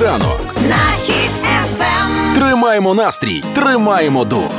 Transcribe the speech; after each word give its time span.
ранок. 0.00 0.40
на 0.68 0.96
хід 1.04 1.30
ефем. 1.42 2.34
Тримаємо 2.34 2.94
настрій, 2.94 3.42
тримаємо 3.54 4.24
дух. 4.24 4.50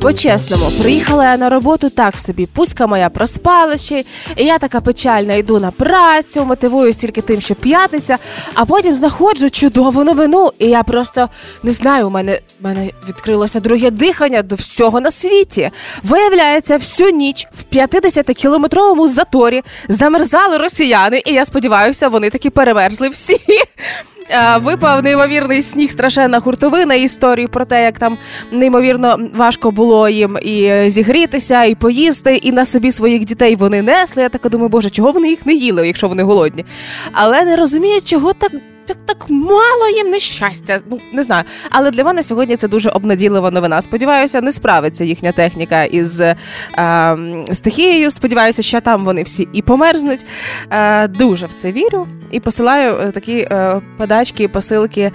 По-чесному, 0.00 0.70
приїхала 0.82 1.24
я 1.24 1.36
на 1.36 1.48
роботу 1.48 1.90
так 1.90 2.18
собі. 2.18 2.46
Пуська 2.46 2.86
моя 2.86 3.08
проспала 3.08 3.76
ще, 3.76 4.04
і 4.36 4.44
я 4.44 4.58
така 4.58 4.80
печальна 4.80 5.34
йду 5.34 5.60
на 5.60 5.70
працю, 5.70 6.44
мотивуюсь 6.44 6.96
тільки 6.96 7.20
тим, 7.20 7.40
що 7.40 7.54
п'ятниця, 7.54 8.18
а 8.54 8.64
потім 8.64 8.94
знаходжу 8.94 9.50
чудову 9.50 10.04
новину. 10.04 10.50
І 10.58 10.66
я 10.66 10.82
просто 10.82 11.28
не 11.62 11.70
знаю, 11.70 12.06
у 12.06 12.10
мене, 12.10 12.40
у 12.60 12.64
мене 12.64 12.90
відкрилося 13.08 13.60
друге 13.60 13.90
дихання 13.90 14.42
до 14.42 14.54
всього 14.54 15.00
на 15.00 15.10
світі. 15.10 15.70
Виявляється, 16.02 16.76
всю 16.76 17.10
ніч 17.10 17.46
в 17.52 17.76
50-кілометровому 17.76 19.08
заторі 19.08 19.62
замерзали 19.88 20.56
росіяни, 20.56 21.22
і 21.26 21.32
я 21.32 21.44
сподіваюся, 21.44 22.08
вони 22.08 22.30
таки 22.30 22.50
переверзли 22.50 23.08
всі. 23.08 23.40
Випав 24.60 25.02
неймовірний 25.02 25.62
сніг, 25.62 25.90
страшенна 25.90 26.40
хуртовина 26.40 26.94
історію 26.94 27.48
про 27.48 27.64
те, 27.64 27.84
як 27.84 27.98
там 27.98 28.16
неймовірно 28.52 29.18
важко 29.34 29.70
було 29.70 30.08
їм 30.08 30.38
і 30.42 30.64
е, 30.64 30.90
зігрітися, 30.90 31.64
і 31.64 31.74
поїсти, 31.74 32.36
і 32.36 32.52
на 32.52 32.64
собі 32.64 32.92
своїх 32.92 33.24
дітей 33.24 33.56
вони 33.56 33.82
несли. 33.82 34.22
Я 34.22 34.28
так 34.28 34.48
думаю, 34.50 34.68
боже, 34.68 34.90
чого 34.90 35.12
вони 35.12 35.28
їх 35.28 35.46
не 35.46 35.52
їли, 35.52 35.86
якщо 35.86 36.08
вони 36.08 36.22
голодні. 36.22 36.64
Але 37.12 37.44
не 37.44 37.56
розумію, 37.56 38.00
чого 38.00 38.32
так. 38.32 38.52
Так, 38.86 38.96
так 39.06 39.30
мало 39.30 39.88
їм 39.96 40.10
нещастя. 40.10 40.80
Ну 40.90 40.98
не 41.12 41.22
знаю. 41.22 41.44
Але 41.70 41.90
для 41.90 42.04
мене 42.04 42.22
сьогодні 42.22 42.56
це 42.56 42.68
дуже 42.68 42.90
обнадійлива 42.90 43.50
новина. 43.50 43.82
Сподіваюся, 43.82 44.40
не 44.40 44.52
справиться 44.52 45.04
їхня 45.04 45.32
техніка 45.32 45.84
із 45.84 46.20
е, 46.20 46.36
стихією. 47.52 48.10
Сподіваюся, 48.10 48.62
що 48.62 48.80
там 48.80 49.04
вони 49.04 49.22
всі 49.22 49.48
і 49.52 49.62
померзнуть. 49.62 50.26
Е, 50.70 51.08
дуже 51.08 51.46
в 51.46 51.54
це 51.54 51.72
вірю 51.72 52.06
і 52.30 52.40
посилаю 52.40 52.96
е, 52.96 53.10
такі 53.10 53.36
е, 53.36 53.80
подачки, 53.98 54.48
посилки 54.48 55.00
е, 55.00 55.12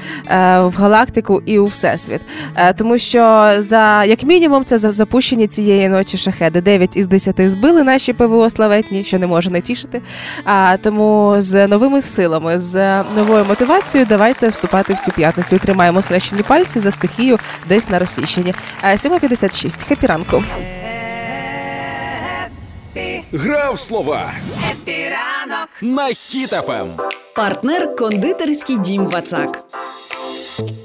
в 0.59 0.75
галактику 0.77 1.41
і 1.45 1.59
у 1.59 1.65
всесвіт. 1.65 2.21
Е, 2.55 2.73
тому 2.73 2.97
що 2.97 3.51
за 3.57 4.03
як 4.03 4.23
мінімум 4.23 4.65
це 4.65 4.77
за 4.77 4.91
запущені 4.91 5.47
цієї 5.47 5.89
ночі 5.89 6.17
шахеди. 6.17 6.61
9 6.61 6.97
із 6.97 7.07
10 7.07 7.49
збили 7.49 7.83
наші 7.83 8.13
ПВО 8.13 8.49
славетні, 8.49 9.03
що 9.03 9.19
не 9.19 9.27
може 9.27 9.49
не 9.49 9.61
тішити. 9.61 10.01
А 10.43 10.77
тому 10.83 11.35
з 11.37 11.67
новими 11.67 12.01
силами, 12.01 12.59
з 12.59 13.03
новою 13.03 13.45
мотивацією, 13.45 13.58
давайте 14.05 14.47
вступати 14.49 14.93
в 14.93 14.99
цю 14.99 15.11
п'ятницю. 15.11 15.57
Тримаємо 15.57 16.01
схрещені 16.01 16.41
пальці 16.41 16.79
за 16.79 16.91
стихію 16.91 17.37
десь 17.67 17.89
на 17.89 17.99
Російщині. 17.99 18.53
Е, 18.83 18.95
7.56. 18.95 19.87
Хеппі 19.87 20.07
ранку. 20.07 20.43
Грав 23.33 23.79
слова 23.79 24.19
Хеппі 24.71 25.20
ранок. 25.20 25.69
на 25.81 26.07
Ем. 26.07 26.13
Хіт-ФМ. 26.13 26.87
Партнер 27.35 27.95
кондитерський 27.95 28.77
дім 28.77 29.05
Вацак. 29.05 29.59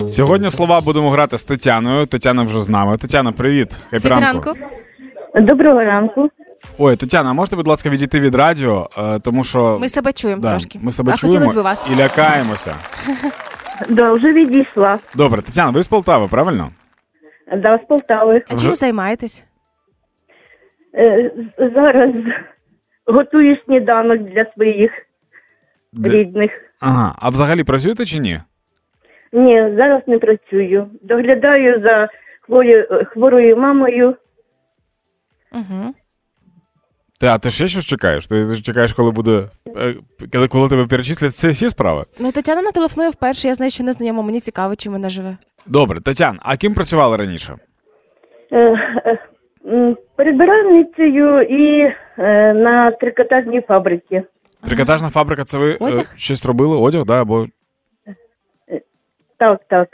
Сьогодні 0.08 0.50
слова 0.50 0.80
будемо 0.80 1.10
грати 1.10 1.38
з 1.38 1.44
Тетяною. 1.44 2.06
Тетяна 2.06 2.42
вже 2.42 2.60
з 2.60 2.68
нами. 2.68 2.96
Тетяна, 2.96 3.32
привіт. 3.32 3.68
Хеппі 3.90 4.08
ранку. 4.08 4.52
Доброго 5.34 5.80
ранку. 5.84 6.28
Ой, 6.78 6.96
Тетяна, 6.96 7.30
а 7.30 7.32
можете, 7.32 7.56
будь 7.56 7.68
ласка, 7.68 7.90
відійти 7.90 8.20
від 8.20 8.34
радіо, 8.34 8.90
Е, 8.98 9.18
тому 9.18 9.44
що 9.44 9.78
Ми 9.80 9.88
себе 9.88 10.12
чуємо 10.12 10.42
да, 10.42 10.50
трошки. 10.50 10.78
ми 10.82 10.92
себе 10.92 11.12
а 11.12 11.16
чуємо 11.16 11.38
хотілося 11.38 11.60
б 11.60 11.64
вас. 11.64 11.90
і 11.92 12.02
лякаємося. 12.02 12.74
Да, 13.88 14.12
вже 14.12 14.32
відійшла. 14.32 14.98
Добре, 15.16 15.42
Тетяна, 15.42 15.70
ви 15.70 15.82
з 15.82 15.88
Полтави, 15.88 16.28
правильно? 16.28 16.70
Да, 17.56 17.78
з 17.84 17.86
Полтави. 17.88 18.42
А 18.48 18.56
чим 18.56 18.74
займаєтесь? 18.74 19.44
Е, 20.94 21.30
з- 21.58 21.74
зараз 21.74 22.10
готую 23.06 23.56
сніданок 23.64 24.18
для 24.18 24.52
своїх 24.54 24.90
Де- 25.92 26.10
рідних. 26.10 26.50
Ага, 26.80 27.14
а 27.18 27.28
взагалі 27.30 27.64
працюєте 27.64 28.04
чи 28.04 28.18
ні? 28.18 28.40
Ні, 29.32 29.74
зараз 29.76 30.02
не 30.06 30.18
працюю. 30.18 30.90
Доглядаю 31.02 31.82
за 31.82 32.08
хворою, 32.40 33.06
хворою 33.12 33.56
мамою. 33.56 34.16
Угу. 35.52 35.94
Ти, 37.20 37.26
а 37.26 37.38
ти 37.38 37.50
ще 37.50 37.66
щось 37.68 37.84
чекаєш? 37.84 38.26
Ти, 38.26 38.60
чекаєш, 38.62 38.92
коли 38.92 39.10
буде. 39.10 39.48
е, 39.76 39.94
коли, 40.32 40.48
коли 40.48 40.68
тебе 40.68 40.86
перечислять 40.86 41.30
всі, 41.30 41.48
всі 41.48 41.68
справи? 41.68 42.04
Ну, 42.18 42.32
Тетяна 42.32 42.62
на 42.62 42.70
телефонує 42.72 43.10
вперше, 43.10 43.48
я 43.48 43.54
знаю, 43.54 43.70
що 43.70 43.84
не 43.84 43.92
знайома. 43.92 44.22
Мені 44.22 44.40
цікаво, 44.40 44.76
чим 44.76 44.92
вона 44.92 45.08
живе. 45.10 45.36
Добре, 45.66 46.00
Тетян, 46.00 46.38
а 46.42 46.56
ким 46.56 46.74
працювали 46.74 47.16
раніше? 47.16 47.54
Е, 48.52 48.58
е, 49.66 49.96
Перебиральницею 50.16 51.42
і 51.42 51.92
на 52.54 52.90
трикотажній 52.90 53.60
фабриці. 53.68 54.22
Трикотажна 54.66 55.10
фабрика, 55.10 55.44
це 55.44 55.58
ви 55.58 55.74
Одяг? 55.80 56.12
щось 56.16 56.46
робили, 56.46 56.76
одяг, 56.76 57.04
да? 57.04 57.20
Або 57.22 57.46
Так, 59.38 59.60
так. 59.70 59.88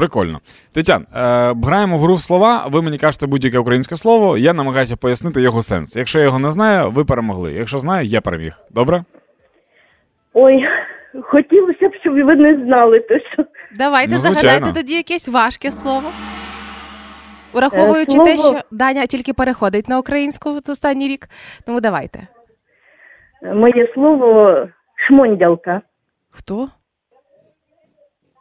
Прикольно. 0.00 0.40
Тетян, 0.72 1.06
е, 1.16 1.54
граємо 1.64 1.96
в 1.96 2.00
гру 2.00 2.14
в 2.14 2.20
слова, 2.20 2.66
ви 2.70 2.82
мені 2.82 2.98
кажете 2.98 3.26
будь-яке 3.26 3.58
українське 3.58 3.96
слово, 3.96 4.38
я 4.38 4.52
намагаюся 4.52 4.96
пояснити 4.96 5.42
його 5.42 5.62
сенс. 5.62 5.96
Якщо 5.96 6.18
я 6.18 6.24
його 6.24 6.38
не 6.38 6.50
знаю, 6.50 6.90
ви 6.90 7.04
перемогли. 7.04 7.52
Якщо 7.52 7.78
знаю, 7.78 8.06
я 8.06 8.20
переміг. 8.20 8.58
Добре? 8.70 9.04
Ой, 10.34 10.64
хотілося 11.22 11.88
б, 11.88 11.92
щоб 12.00 12.14
ви 12.14 12.36
не 12.36 12.64
знали 12.64 13.00
то, 13.00 13.14
що 13.32 13.44
Давайте 13.76 14.12
Ну, 14.12 14.18
загадайте 14.18 14.72
тоді 14.72 14.94
якесь 14.94 15.28
важке 15.28 15.72
слово. 15.72 16.12
Ураховуючи 17.52 18.18
Е, 18.18 18.24
те, 18.24 18.38
слово- 18.38 18.58
що 18.58 18.66
Даня 18.70 19.06
тільки 19.06 19.32
переходить 19.32 19.88
на 19.88 19.98
українську 19.98 20.52
в 20.54 20.60
останній 20.68 21.08
рік. 21.08 21.28
Тому 21.66 21.80
давайте. 21.80 22.26
моє 23.54 23.92
слово 23.94 24.56
шмондялка. 25.08 25.80
Хто? 26.30 26.68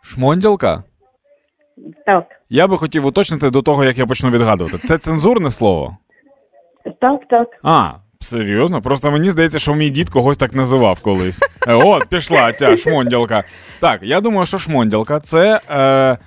Шмондялка? 0.03 0.83
Так, 2.05 2.25
Я 2.49 2.67
би 2.67 2.77
хотів 2.77 3.05
уточнити 3.05 3.49
до 3.49 3.61
того, 3.61 3.83
як 3.83 3.97
я 3.97 4.05
почну 4.05 4.29
відгадувати. 4.29 4.77
Це 4.77 4.97
цензурне 4.97 5.51
слово? 5.51 5.97
так, 7.01 7.27
так. 7.29 7.47
А, 7.63 7.91
серйозно? 8.19 8.81
Просто 8.81 9.11
мені 9.11 9.29
здається, 9.29 9.59
що 9.59 9.75
мій 9.75 9.89
дід 9.89 10.09
когось 10.09 10.37
так 10.37 10.53
називав 10.53 10.99
колись. 10.99 11.39
Е, 11.67 11.73
От, 11.73 12.05
пішла 12.05 12.53
ця 12.53 12.77
шмондялка. 12.77 13.43
Так, 13.79 13.99
я 14.03 14.21
думаю, 14.21 14.45
що 14.45 14.57
шмондялка 14.57 15.19
це. 15.19 15.61
Е, 15.71 16.17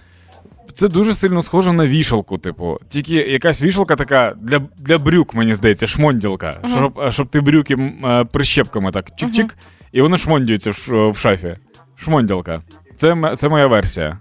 це 0.73 0.89
дуже 0.89 1.15
сильно 1.15 1.43
схоже 1.43 1.73
на 1.73 1.87
вішалку, 1.87 2.39
типу. 2.39 2.79
Тільки 2.89 3.15
якась 3.15 3.63
вішалка 3.63 3.97
така 3.97 4.35
для, 4.41 4.61
для 4.79 4.99
брюк, 4.99 5.35
мені 5.35 5.55
здається, 5.55 5.87
шмондялка. 5.87 6.57
Щоб, 6.69 7.01
е, 7.01 7.13
щоб 7.13 7.29
ти 7.29 7.41
брюки 7.41 7.75
е, 8.05 8.25
прищепками 8.25 8.91
так 8.91 9.05
чик-чик, 9.11 9.51
і 9.93 10.03
вони 10.03 10.19
шмондюються 10.19 10.71
в, 10.71 11.11
в 11.11 11.17
шафі. 11.17 11.57
Шмондялка. 11.97 12.63
Це, 12.97 13.33
це 13.37 13.49
моя 13.49 13.67
версія. 13.67 14.19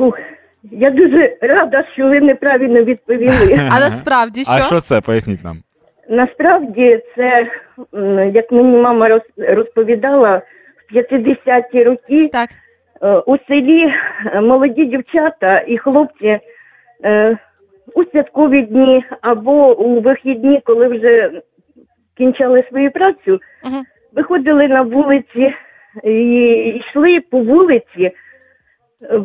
Фух. 0.00 0.18
Я 0.62 0.90
дуже 0.90 1.36
рада, 1.40 1.84
що 1.92 2.08
ви 2.08 2.20
неправильно 2.20 2.84
відповіли. 2.84 3.56
А 3.76 3.80
насправді 3.80 4.44
що? 4.44 4.52
А 4.52 4.58
що 4.60 4.78
це? 4.78 5.00
Поясніть 5.00 5.44
нам. 5.44 5.56
Насправді 6.08 7.00
це, 7.16 7.46
м, 7.94 8.30
як 8.34 8.52
мені 8.52 8.76
мама 8.76 9.08
роз- 9.08 9.54
розповідала, 9.54 10.42
в 10.92 10.96
50-ті 10.96 11.84
роки 11.84 12.28
Так. 12.32 12.48
е, 13.02 13.08
у 13.26 13.36
селі 13.48 13.92
е, 14.34 14.40
молоді 14.40 14.84
дівчата 14.84 15.58
і 15.66 15.78
хлопці 15.78 16.38
е, 17.04 17.36
у 17.94 18.04
святкові 18.04 18.62
дні 18.62 19.04
або 19.20 19.78
у 19.80 20.00
вихідні, 20.00 20.60
коли 20.64 20.88
вже 20.88 21.30
кінчали 22.16 22.64
свою 22.68 22.90
працю, 22.90 23.40
Мгм. 23.64 23.82
виходили 24.12 24.68
на 24.68 24.82
вулиці 24.82 25.54
і 26.04 26.12
йшли 26.80 27.20
по 27.30 27.38
вулиці 27.40 28.10
е, 29.02 29.20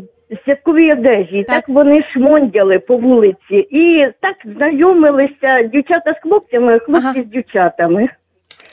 святковій 0.45 0.93
одежі. 0.93 1.37
І 1.37 1.43
Так. 1.43 1.55
так. 1.65 1.69
вони 1.75 2.03
шмондяли 2.13 2.79
по 2.79 2.97
вулиці. 2.97 3.55
І 3.71 4.07
так 4.21 4.35
знайомилися 4.57 5.61
дівчата 5.73 6.13
з 6.13 6.21
хлопцями, 6.23 6.79
хлопці 6.79 7.07
Ага. 7.07 7.23
з 7.23 7.25
дівчатами. 7.25 8.09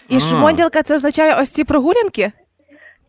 І 0.09 0.19
шмонділка 0.21 0.82
це 0.82 0.94
означає 0.94 1.35
ось 1.41 1.50
ці 1.50 1.64
прогулянки? 1.64 2.32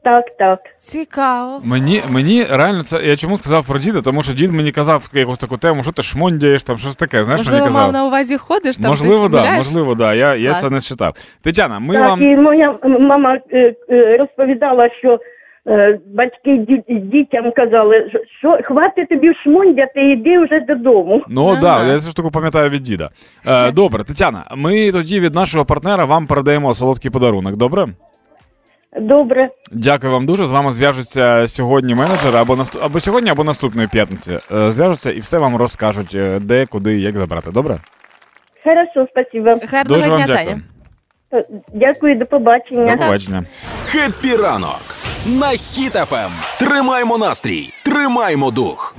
Так, 0.04 0.26
так. 0.40 0.60
Цікаво. 0.78 1.62
Мені, 1.64 2.02
мені 2.10 2.44
реально 2.52 2.84
це. 2.84 3.00
Я 3.06 3.16
чому 3.16 3.38
сказав 3.38 3.68
про 3.68 3.80
діда, 3.80 4.02
тому 4.02 4.24
що 4.24 4.34
дід 4.34 4.52
мені 4.52 4.72
казав 4.72 5.10
якусь 5.14 5.38
таку 5.40 5.58
тему, 5.58 5.84
що 5.84 5.92
ти 5.92 6.02
шмондяєш, 6.02 6.64
там 6.64 6.78
щось 6.78 6.96
таке. 6.96 7.24
Знаєш, 7.24 7.42
Можливо, 7.42 7.60
мені 7.66 7.74
мав 7.76 7.86
казав. 7.88 7.94
на 8.02 8.08
увазі 8.08 8.38
ходиш 8.38 8.78
там. 8.78 8.90
можливо, 8.90 9.22
десь 9.24 9.32
да, 9.32 9.38
гуляєш? 9.38 9.58
можливо, 9.58 9.96
да. 9.96 10.14
Я, 10.14 10.36
я 10.36 10.50
Клас. 10.50 10.62
це 10.62 10.70
не 10.70 10.82
читав. 10.82 11.14
Тетяна, 11.44 11.80
ми 11.80 11.94
так, 11.94 12.10
вам. 12.10 12.22
і 12.24 12.36
моя 12.36 12.76
мама 13.00 13.38
е, 13.52 13.76
е, 13.90 14.18
розповідала, 14.18 14.90
що 15.00 15.20
батьки 16.16 16.82
дітям 16.90 17.52
казали, 17.56 18.12
що 18.40 18.58
хватить 18.64 19.10
тобі 19.10 19.34
шмондяти, 19.44 20.12
іди 20.12 20.40
вже 20.40 20.60
додому. 20.60 21.24
Ну 21.28 21.48
Ага. 21.48 21.62
да, 21.62 21.86
я 21.94 22.00
цю 22.00 22.12
штуку 22.12 22.32
пам'ятаю 22.32 22.70
від 22.70 22.82
діда. 22.82 23.10
Е, 23.48 23.72
добре, 23.76 24.04
Тетяна, 24.04 24.44
ми 24.56 24.92
тоді 24.92 25.20
від 25.20 25.36
нашого 25.36 25.66
партнера 25.66 26.06
вам 26.06 26.28
передаємо 26.28 26.74
солодкий 26.74 27.12
подарунок. 27.12 27.56
Добре? 27.56 27.88
Добре, 29.02 29.50
Дякую 29.72 30.14
вам 30.14 30.26
дуже. 30.26 30.46
З 30.46 30.52
вами 30.52 30.72
зв'яжуться 30.72 31.48
сьогодні 31.48 31.96
менеджери 31.96 32.40
або 32.40 32.56
наступ... 32.56 32.84
або 32.84 33.00
сьогодні, 33.00 33.30
або 33.30 33.44
наступної 33.44 33.88
п'ятниці. 33.88 34.32
Е, 34.32 34.72
зв'яжуться 34.72 35.12
і 35.12 35.20
все 35.20 35.38
вам 35.38 35.56
розкажуть, 35.56 36.16
е, 36.16 36.40
де, 36.40 36.66
куди, 36.66 37.00
як 37.00 37.18
забрати. 37.18 37.52
Добре? 37.52 37.78
хорошо, 38.64 39.08
спасибо. 39.12 39.50
Гарного 39.72 40.02
Дуже 40.02 40.08
дня, 40.08 40.26
дякую. 40.28 40.62
Таня. 41.32 41.44
Дякую, 41.74 42.16
до 42.16 42.26
побачення. 42.26 42.96
До 42.96 43.02
побачення. 43.02 43.44
Хеппі 43.86 44.36
ранок 44.36 45.03
на 45.26 45.48
Хіт 45.50 45.94
ФМ. 45.94 46.32
Тримаємо 46.60 47.18
настрій, 47.18 47.74
тримаємо 47.84 48.52
дух. 48.52 48.96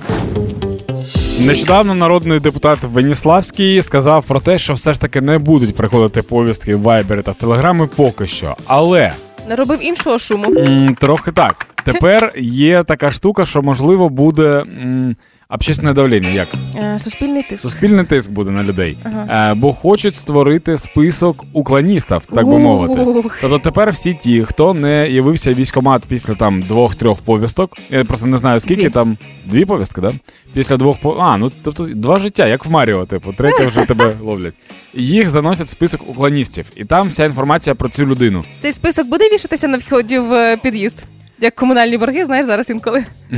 Нещодавно 1.39 1.95
народний 1.95 2.39
депутат 2.39 2.79
Веніславський 2.83 3.81
сказав 3.81 4.23
про 4.23 4.39
те, 4.39 4.59
що 4.59 4.73
все 4.73 4.93
ж 4.93 5.01
таки 5.01 5.21
не 5.21 5.37
будуть 5.39 5.75
приходити 5.75 6.21
повістки 6.21 6.75
в 6.75 6.81
Вайбері 6.81 7.21
та 7.21 7.31
в 7.31 7.35
Телеграми 7.35 7.87
поки 7.95 8.27
що. 8.27 8.55
Але 8.67 9.13
не 9.49 9.55
робив 9.55 9.79
іншого 9.85 10.19
шуму. 10.19 10.45
м, 10.59 10.95
трохи 10.99 11.31
так. 11.31 11.67
Тепер 11.83 12.33
є 12.39 12.83
така 12.83 13.11
штука, 13.11 13.45
що 13.45 13.61
можливо 13.61 14.09
буде 14.09 14.43
м, 14.83 15.15
общественне 15.55 15.93
давлення. 15.93 16.29
Як 16.29 16.47
Е, 16.75 16.99
Суспільний 16.99 17.43
тиск. 17.43 17.61
суспільний 17.61 18.05
тиск 18.05 18.31
буде 18.31 18.51
на 18.51 18.63
людей, 18.63 18.97
е, 19.05 19.53
бо 19.53 19.71
хочуть 19.71 20.15
створити 20.15 20.77
список 20.77 21.43
уклоністів, 21.53 22.21
так 22.35 22.47
би 22.47 22.57
мовити. 22.59 23.05
Тобто 23.41 23.59
тепер 23.59 23.91
всі 23.91 24.13
ті, 24.13 24.43
хто 24.43 24.73
не 24.73 25.09
явився 25.09 25.51
в 25.51 25.55
військкомат 25.55 26.03
після 26.07 26.35
там 26.35 26.61
двох-трьох 26.61 27.21
повісток, 27.21 27.77
я 27.89 28.03
просто 28.03 28.27
не 28.27 28.37
знаю 28.37 28.59
скільки 28.59 28.81
Дві. 28.81 28.89
там 28.89 29.17
дві 29.45 29.65
повістки, 29.65 30.01
да? 30.01 30.11
Після 30.53 30.77
двох 30.77 30.97
а, 31.19 31.37
ну 31.37 31.51
тобто 31.63 31.83
два 31.93 32.19
життя, 32.19 32.47
як 32.47 32.65
в 32.65 32.71
Маріо, 32.71 33.05
типу, 33.05 33.33
третє 33.33 33.65
вже 33.65 33.85
тебе 33.87 34.13
ловлять. 34.21 34.59
Їх 34.93 35.29
заносять 35.29 35.67
в 35.67 35.69
список 35.69 36.09
уклоністів, 36.09 36.65
і 36.75 36.85
там 36.85 37.07
вся 37.07 37.25
інформація 37.25 37.75
про 37.75 37.89
цю 37.89 38.05
людину. 38.05 38.43
Цей 38.59 38.71
список 38.71 39.07
буде 39.07 39.29
вішатися 39.33 39.67
на 39.67 39.77
вході 39.77 40.19
в 40.19 40.33
е, 40.33 40.57
під'їзд. 40.57 41.03
Як 41.39 41.55
комунальні 41.55 41.97
борги, 41.97 42.25
знаєш, 42.25 42.45
зараз 42.45 42.69
інколи. 42.69 43.05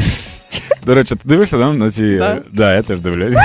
До 0.86 0.96
речі, 0.96 1.16
ти 1.16 1.22
дивишся 1.26 1.58
да, 1.58 1.74
на 1.74 1.92
ці. 1.92 2.18
Да. 2.18 2.38
Да, 2.52 2.76
я 2.76 2.82
теж 2.82 3.02
дивлюсь. 3.02 3.36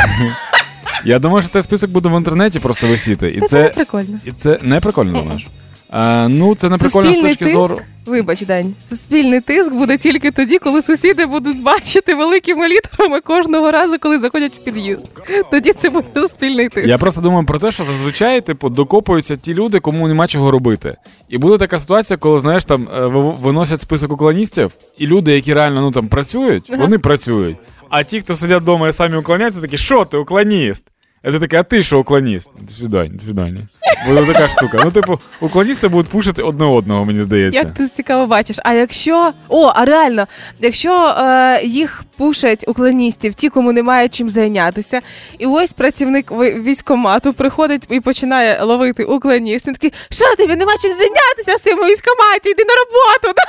Я 1.04 1.18
думаю, 1.18 1.42
що 1.42 1.50
цей 1.50 1.62
список 1.62 1.90
буде 1.90 2.08
в 2.08 2.16
інтернеті 2.18 2.60
просто 2.60 2.86
висіти. 2.86 3.30
І 3.30 3.40
Та 3.40 3.46
це 3.46 3.62
не 3.62 3.68
прикольно. 3.68 4.20
і 4.24 4.32
це 4.32 4.58
не 4.62 4.80
прикольно, 4.80 5.12
думаєш? 5.18 5.48
А, 5.94 6.28
ну, 6.28 6.54
це 6.54 6.68
не 6.68 6.76
прикольно 6.76 7.12
з 7.12 7.16
точки 7.16 7.44
тиск, 7.44 7.52
зору. 7.52 7.80
вибач, 8.06 8.42
Дань, 8.42 8.74
суспільний 8.84 9.40
тиск 9.40 9.72
буде 9.72 9.96
тільки 9.96 10.30
тоді, 10.30 10.58
коли 10.58 10.82
сусіди 10.82 11.26
будуть 11.26 11.62
бачити 11.62 12.14
великими 12.14 12.68
літерами 12.68 13.20
кожного 13.20 13.70
разу, 13.70 13.98
коли 13.98 14.18
заходять 14.18 14.52
в 14.52 14.64
під'їзд. 14.64 15.10
Тоді 15.50 15.72
це 15.72 15.90
буде 15.90 16.06
суспільний 16.14 16.68
тиск. 16.68 16.88
Я 16.88 16.98
просто 16.98 17.20
думаю 17.20 17.46
про 17.46 17.58
те, 17.58 17.72
що 17.72 17.84
зазвичай, 17.84 18.40
типу, 18.40 18.68
докопуються 18.68 19.36
ті 19.36 19.54
люди, 19.54 19.80
кому 19.80 20.08
нема 20.08 20.26
чого 20.26 20.50
робити. 20.50 20.96
І 21.28 21.38
буде 21.38 21.58
така 21.58 21.78
ситуація, 21.78 22.16
коли 22.16 22.38
знаєш, 22.38 22.64
там 22.64 22.88
е, 22.96 23.06
виносять 23.42 23.80
список 23.80 24.12
уклоністів, 24.12 24.72
і 24.98 25.06
люди, 25.06 25.34
які 25.34 25.54
реально 25.54 25.80
ну 25.80 25.90
там 25.90 26.08
працюють, 26.08 26.70
вони 26.78 26.98
працюють. 26.98 27.56
А 27.88 28.02
ті, 28.02 28.20
хто 28.20 28.34
сидять 28.34 28.62
вдома 28.62 28.88
і 28.88 28.92
самі 28.92 29.16
уклоняються, 29.16 29.60
такі, 29.60 29.76
що 29.76 30.04
ти 30.04 30.16
уклоніст? 30.16 30.86
А 31.24 31.30
ти 31.32 31.38
такий, 31.38 31.58
а 31.58 31.62
ти 31.62 31.82
що 31.82 31.98
уклоніст? 31.98 32.50
До 32.60 32.72
свидання, 32.72 33.10
до 33.14 33.22
свидання. 33.22 33.68
Буде 34.06 34.32
така 34.32 34.48
штука. 34.48 34.80
Ну, 34.84 34.90
типу, 34.90 35.18
уклоністи 35.40 35.88
будуть 35.88 36.10
пушити 36.10 36.42
одне 36.42 36.64
одного, 36.64 37.04
мені 37.04 37.22
здається. 37.22 37.58
Як 37.58 37.74
ти 37.74 37.88
цікаво 37.88 38.26
бачиш? 38.26 38.56
А 38.64 38.72
якщо 38.72 39.32
о, 39.48 39.66
а 39.74 39.84
реально, 39.84 40.26
якщо 40.60 41.06
е, 41.18 41.60
їх 41.64 42.04
пушать 42.16 42.64
уклоністів, 42.68 43.34
ті, 43.34 43.48
кому 43.48 43.72
немає 43.72 44.08
чим 44.08 44.28
зайнятися, 44.28 45.00
і 45.38 45.46
ось 45.46 45.72
працівник 45.72 46.30
військкомату 46.40 47.32
приходить 47.32 47.86
і 47.90 48.00
починає 48.00 48.62
ловити 48.62 49.04
уклоніст, 49.04 49.66
він 49.66 49.74
такий, 49.74 49.92
що 50.10 50.36
тобі 50.36 50.56
нема 50.56 50.72
чим 50.82 50.92
зайнятися 50.92 51.54
в 51.56 51.60
своєму 51.60 51.82
військкоматі, 51.82 52.50
йди 52.50 52.64
на 52.64 52.74
роботу. 52.74 53.40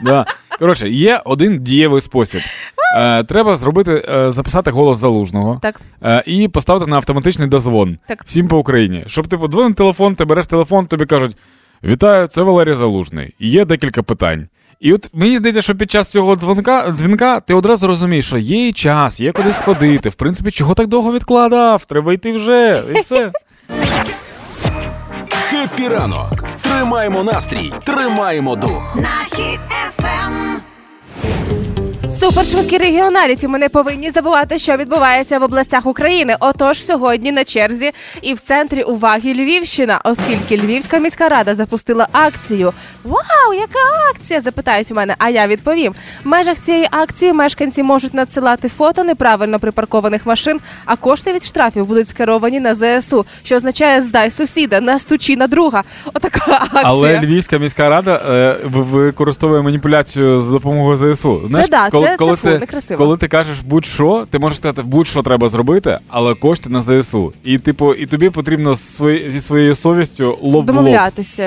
Да. 0.00 0.26
Коротше, 0.58 0.88
є 0.88 1.20
один 1.24 1.58
дієвий 1.64 2.00
спосіб. 2.00 2.40
Е, 2.96 3.24
треба 3.24 3.56
зробити, 3.56 4.04
е, 4.08 4.30
записати 4.30 4.70
голос 4.70 4.98
залужного 4.98 5.58
Так. 5.62 5.80
е, 6.04 6.22
і 6.26 6.48
поставити 6.48 6.90
на 6.90 6.96
автоматичний 6.96 7.48
дозвон 7.48 7.98
Так. 8.08 8.22
всім 8.24 8.48
по 8.48 8.58
Україні. 8.58 9.04
Щоб 9.06 9.26
ти 9.28 9.38
подзвонив 9.38 9.74
телефон, 9.74 10.14
ти 10.14 10.24
береш 10.24 10.46
телефон, 10.46 10.86
тобі 10.86 11.06
кажуть: 11.06 11.36
Вітаю, 11.84 12.26
це 12.26 12.42
Валерій 12.42 12.72
Залужний. 12.74 13.34
Є 13.38 13.64
декілька 13.64 14.02
питань. 14.02 14.48
І 14.80 14.92
от 14.92 15.10
мені 15.12 15.38
здається, 15.38 15.62
що 15.62 15.74
під 15.74 15.90
час 15.90 16.10
цього 16.10 16.36
дзвонка 16.36 16.90
дзвінка 16.92 17.40
ти 17.40 17.54
одразу 17.54 17.86
розумієш, 17.86 18.26
що 18.26 18.38
є 18.38 18.68
і 18.68 18.72
час, 18.72 19.20
є 19.20 19.32
кудись 19.32 19.58
ходити. 19.58 20.08
В 20.08 20.14
принципі, 20.14 20.50
чого 20.50 20.74
так 20.74 20.86
довго 20.86 21.12
відкладав? 21.12 21.84
Треба 21.84 22.12
йти 22.12 22.32
вже, 22.32 22.82
і 22.96 23.00
все. 23.00 23.32
Хеппі 25.50 25.88
ранок. 25.88 26.32
Тримаємо 26.70 27.22
настрій, 27.24 27.72
тримаємо 27.84 28.56
дух. 28.56 28.96
на 28.96 29.36
хід 29.36 29.60
ефем. 29.88 30.60
Супершвидкі 32.20 32.78
регіоналіті 32.78 33.48
ми 33.48 33.58
не 33.58 33.68
повинні 33.68 34.10
забувати, 34.10 34.58
що 34.58 34.76
відбувається 34.76 35.38
в 35.38 35.42
областях 35.42 35.86
України. 35.86 36.36
Отож, 36.40 36.84
сьогодні 36.84 37.32
на 37.32 37.44
черзі 37.44 37.90
і 38.22 38.34
в 38.34 38.40
центрі 38.40 38.82
уваги 38.82 39.32
Львівщина, 39.34 40.00
оскільки 40.04 40.56
Львівська 40.56 40.98
міська 40.98 41.28
рада 41.28 41.54
запустила 41.54 42.08
акцію. 42.12 42.72
Вау, 43.04 43.54
яка 43.54 43.78
акція? 44.10 44.40
запитають 44.40 44.90
у 44.90 44.94
мене. 44.94 45.14
А 45.18 45.28
я 45.28 45.46
відповім: 45.46 45.94
в 46.24 46.28
межах 46.28 46.58
цієї 46.60 46.88
акції 46.90 47.32
мешканці 47.32 47.82
можуть 47.82 48.14
надсилати 48.14 48.68
фото 48.68 49.04
неправильно 49.04 49.58
припаркованих 49.58 50.26
машин, 50.26 50.60
а 50.84 50.96
кошти 50.96 51.32
від 51.32 51.44
штрафів 51.44 51.86
будуть 51.86 52.08
скеровані 52.08 52.60
на 52.60 52.74
ЗСУ, 52.74 53.26
що 53.42 53.56
означає 53.56 54.02
здай 54.02 54.30
сусіда, 54.30 54.80
настучи 54.80 55.36
на 55.36 55.46
друга. 55.46 55.82
Отака 56.14 56.58
акція. 56.60 56.82
Але 56.84 57.20
Львівська 57.20 57.58
міська 57.58 57.88
рада 57.90 58.22
е, 58.30 58.56
використовує 58.64 59.62
маніпуляцію 59.62 60.40
з 60.40 60.48
допомогою 60.48 61.14
ЗСУ. 61.14 61.42
Знаєш, 61.46 61.68
да, 61.68 61.90
коли, 61.90 62.05
це- 62.06 62.10
це 62.12 62.16
коли 62.16 62.36
фу, 62.36 62.48
ти, 62.48 62.58
некрасиво. 62.58 63.04
коли 63.04 63.16
ти 63.16 63.28
кажеш 63.28 63.60
будь-що, 63.60 64.26
ти 64.30 64.38
можеш 64.38 64.58
сказати, 64.58 64.82
будь-що 64.82 65.22
треба 65.22 65.48
зробити, 65.48 65.98
але 66.08 66.34
кошти 66.34 66.68
на 66.68 66.82
ЗСУ. 66.82 67.32
І 67.44 67.58
типу, 67.58 67.94
і 67.94 68.06
тобі 68.06 68.30
потрібно 68.30 68.76
свої- 68.76 69.30
зі 69.30 69.40
своєю 69.40 69.74
совістю 69.74 70.38
лоб 70.42 70.66
в 70.70 70.74
лоб. 70.76 70.84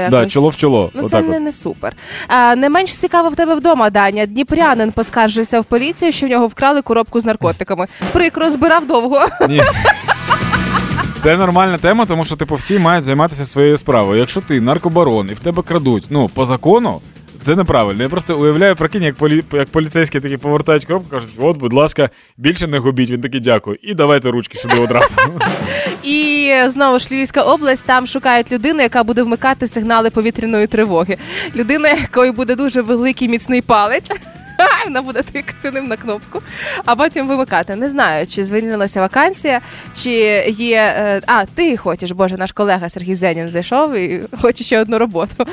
Да, 0.09 0.25
чоло 0.25 0.49
в 0.49 0.55
чоло. 0.55 0.91
Ну, 0.93 1.09
це 1.09 1.21
не, 1.21 1.39
не 1.39 1.53
супер. 1.53 1.95
А, 2.27 2.55
не 2.55 2.69
менш 2.69 2.97
цікаво 2.97 3.29
в 3.29 3.35
тебе 3.35 3.55
вдома, 3.55 3.89
Даня. 3.89 4.25
Дніпрянин 4.25 4.91
поскаржився 4.91 5.59
в 5.59 5.65
поліцію, 5.65 6.11
що 6.11 6.27
в 6.27 6.29
нього 6.29 6.47
вкрали 6.47 6.81
коробку 6.81 7.19
з 7.19 7.25
наркотиками. 7.25 7.87
Прикро 8.11 8.51
збирав 8.51 8.87
довго. 8.87 9.25
Ні. 9.49 9.61
Це 11.19 11.37
нормальна 11.37 11.77
тема, 11.77 12.05
тому 12.05 12.25
що 12.25 12.35
типу 12.35 12.55
всі 12.55 12.79
мають 12.79 13.03
займатися 13.03 13.45
своєю 13.45 13.77
справою. 13.77 14.19
Якщо 14.19 14.41
ти 14.41 14.61
наркобарон 14.61 15.29
і 15.31 15.33
в 15.33 15.39
тебе 15.39 15.61
крадуть, 15.63 16.05
ну 16.09 16.29
по 16.33 16.45
закону. 16.45 17.01
Це 17.41 17.55
неправильно. 17.55 18.03
Я 18.03 18.09
просто 18.09 18.39
уявляю, 18.39 18.75
прикинь, 18.75 19.03
як 19.03 19.15
полі... 19.15 19.43
як 19.53 19.69
поліцейські 19.69 20.19
такі 20.19 20.37
повертають 20.37 20.85
коробку, 20.85 21.09
кажуть, 21.09 21.29
от, 21.37 21.57
будь 21.57 21.73
ласка, 21.73 22.09
більше 22.37 22.67
не 22.67 22.77
губіть. 22.77 23.11
Він 23.11 23.21
такий 23.21 23.39
дякую. 23.39 23.77
І 23.81 23.93
давайте 23.93 24.31
ручки 24.31 24.57
сюди 24.57 24.79
одразу. 24.79 25.15
І 26.03 26.51
знову 26.67 26.99
ж 26.99 27.07
Львівська 27.11 27.41
область 27.41 27.85
там 27.85 28.07
шукають 28.07 28.51
людину, 28.51 28.81
яка 28.81 29.03
буде 29.03 29.23
вмикати 29.23 29.67
сигнали 29.67 30.09
повітряної 30.09 30.67
тривоги. 30.67 31.17
Людина, 31.55 31.89
якої 31.89 32.31
буде 32.31 32.55
дуже 32.55 32.81
великий 32.81 33.27
міцний 33.27 33.61
палець. 33.61 34.11
Вона 34.85 35.01
буде 35.01 35.21
тикати 35.21 35.71
ним 35.71 35.87
на 35.87 35.95
кнопку, 35.97 36.41
а 36.85 36.95
потім 36.95 37.27
вимикати. 37.27 37.75
Не 37.75 37.87
знаю, 37.87 38.27
чи 38.27 38.45
звільнилася 38.45 39.01
вакансія, 39.01 39.61
чи 39.93 40.11
є. 40.57 40.93
е, 40.97 41.21
А, 41.27 41.45
ти 41.45 41.77
хочеш, 41.77 42.11
боже, 42.11 42.37
наш 42.37 42.51
колега 42.51 42.89
Сергій 42.89 43.15
Зенін 43.15 43.49
зайшов 43.49 43.93
і 43.95 44.23
хоче 44.41 44.63
ще 44.63 44.81
одну 44.81 44.97
роботу. 44.97 45.45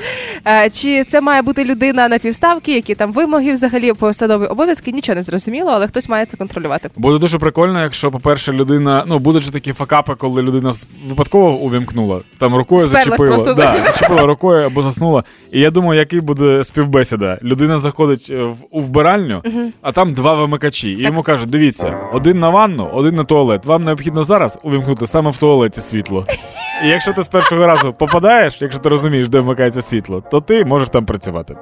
Е, 0.49 0.71
Чи 0.71 1.05
це 1.05 1.21
має 1.21 1.43
бути 1.43 1.65
людина 1.65 2.09
на 2.09 2.19
півставки, 2.19 2.75
які 2.75 2.95
там 2.95 3.13
вимоги 3.13 3.53
взагалі 3.53 3.93
посадові 3.93 4.47
обов'язки? 4.47 4.93
Нічого 4.93 5.17
не 5.17 5.23
зрозуміло, 5.23 5.71
але 5.75 5.89
хтось 5.89 6.09
має 6.09 6.27
це 6.27 6.37
контролювати. 6.37 6.91
Буде 6.97 7.19
дуже 7.19 7.39
прикольно, 7.39 7.83
якщо, 7.83 8.11
по-перше, 8.11 8.53
людина. 8.53 9.05
Ну, 9.07 9.19
будуть 9.19 9.43
же 9.43 9.51
такі 9.53 9.73
факапи, 9.73 10.15
коли 10.15 10.43
людина 10.43 10.73
випадково 11.09 11.51
увімкнула, 11.59 12.21
там 12.39 12.55
рукою 12.57 12.87
Сперлась 12.87 13.05
зачепила. 13.05 13.29
просто, 13.37 13.55
да, 13.55 13.77
зачепила 13.77 14.23
рукою 14.23 14.67
або 14.67 14.83
заснула. 14.83 15.25
І 15.53 15.61
я 15.61 15.71
думаю, 15.71 15.99
який 16.01 16.21
буде 16.21 16.65
співбесіда. 16.65 17.39
Людина 17.43 17.79
заходить 17.79 18.29
е, 18.31 18.45
в 18.73 18.89
вбиральню, 18.97 19.43
а 19.83 19.93
там 19.93 20.13
два 20.13 20.35
вимикачі. 20.35 20.91
І 20.91 21.03
йому 21.03 21.23
кажуть: 21.23 21.51
дивіться, 21.51 21.99
один 22.13 22.41
на 22.41 22.51
ванну, 22.51 22.91
один 22.93 23.15
на 23.15 23.25
туалет. 23.25 23.67
Вам 23.67 23.85
необхідно 23.85 24.25
зараз 24.25 24.59
увімкнути 24.63 25.07
саме 25.07 25.31
в 25.31 25.37
туалеті 25.37 25.81
світло. 25.81 26.27
І 26.85 26.89
якщо 26.89 27.13
ти 27.13 27.23
з 27.23 27.29
першого 27.29 27.67
разу 27.67 27.93
попадаєш, 27.93 28.63
якщо 28.63 28.81
ти 28.81 28.89
розумієш, 28.89 29.29
де 29.29 29.41
вмикається 29.41 29.83
світло, 29.83 30.23
то 30.31 30.41
ти 30.41 30.65
можеш 30.65 30.89
там 30.89 31.07
працювати. 31.07 31.57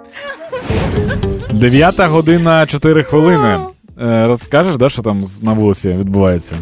Дев'ята 1.53 2.07
година 2.07 2.67
4 2.67 3.03
хвилини. 3.03 3.61
Е, 4.03 4.27
Розкажеш, 4.27 4.77
да, 4.77 4.89
що 4.89 5.03
там 5.03 5.23
на 5.43 5.53
вулиці 5.53 5.89
відбувається? 5.89 6.55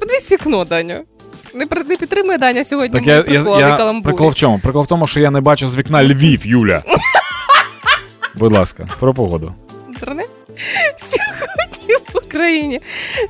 Подивись 0.00 0.32
вікно, 0.32 0.64
Даня. 0.64 1.02
Не, 1.54 1.66
не 1.88 1.96
підтримує 1.96 2.38
Даня 2.38 2.64
сьогодні 2.64 2.98
Так 3.00 3.06
я, 3.06 3.24
я, 3.28 3.58
я, 3.58 4.00
прикол 4.04 4.28
в 4.28 4.34
чому? 4.34 4.58
Прикол 4.58 4.82
в 4.82 4.86
тому, 4.86 5.06
що 5.06 5.20
я 5.20 5.30
не 5.30 5.40
бачу 5.40 5.68
з 5.68 5.76
вікна 5.76 6.04
Львів, 6.04 6.46
Юля. 6.46 6.82
Будь 8.34 8.52
ласка, 8.52 8.86
про 9.00 9.14
погоду. 9.14 9.54
Інтернет? 9.94 10.30
Сьогодні 10.98 11.94
в 12.12 12.16
Україні, 12.26 12.80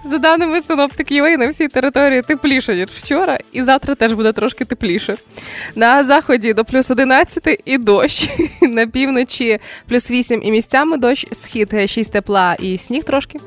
за 0.05 0.19
даними 0.19 0.61
синоптиків, 0.61 1.39
на 1.39 1.49
всій 1.49 1.69
території 1.69 2.23
тепліше, 2.23 2.75
ніж 2.75 2.89
вчора, 2.89 3.39
і 3.53 3.63
завтра 3.63 3.95
теж 3.95 4.13
буде 4.13 4.33
трошки 4.33 4.65
тепліше. 4.65 5.17
На 5.75 6.05
заході 6.05 6.53
до 6.55 6.65
плюс 6.65 6.91
11 6.91 7.61
і 7.65 7.79
дощ. 7.79 8.31
На 8.63 8.87
півночі 8.87 9.59
плюс 9.89 10.11
8 10.11 10.43
і 10.45 10.51
місцями 10.51 10.97
дощ, 10.97 11.27
схід 11.33 11.91
6 11.91 12.11
тепла 12.11 12.57
і 12.59 12.79
сніг 12.79 13.05
трошки. 13.05 13.39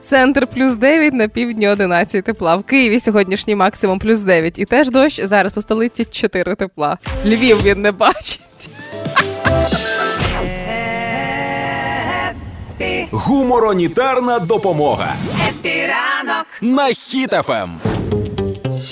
Центр 0.00 0.46
плюс 0.46 0.74
9, 0.74 1.14
на 1.14 1.28
півдні 1.28 1.68
11 1.68 2.24
тепла. 2.24 2.56
В 2.56 2.62
Києві 2.62 3.00
сьогоднішній 3.00 3.56
максимум 3.56 3.98
плюс 3.98 4.20
9 4.20 4.58
і 4.58 4.64
теж 4.64 4.90
дощ. 4.90 5.20
Зараз 5.24 5.58
у 5.58 5.60
столиці 5.60 6.04
4 6.04 6.54
тепла. 6.54 6.98
Львів 7.26 7.62
він 7.62 7.82
не 7.82 7.92
бачить. 7.92 8.40
Гуморонітарна 13.10 14.38
допомога 14.38 15.14
Хеппі 15.48 15.97
ранок. 15.97 16.46
на 16.60 16.88
Ем. 16.88 16.94
Хіт-ФМ. 16.94 17.68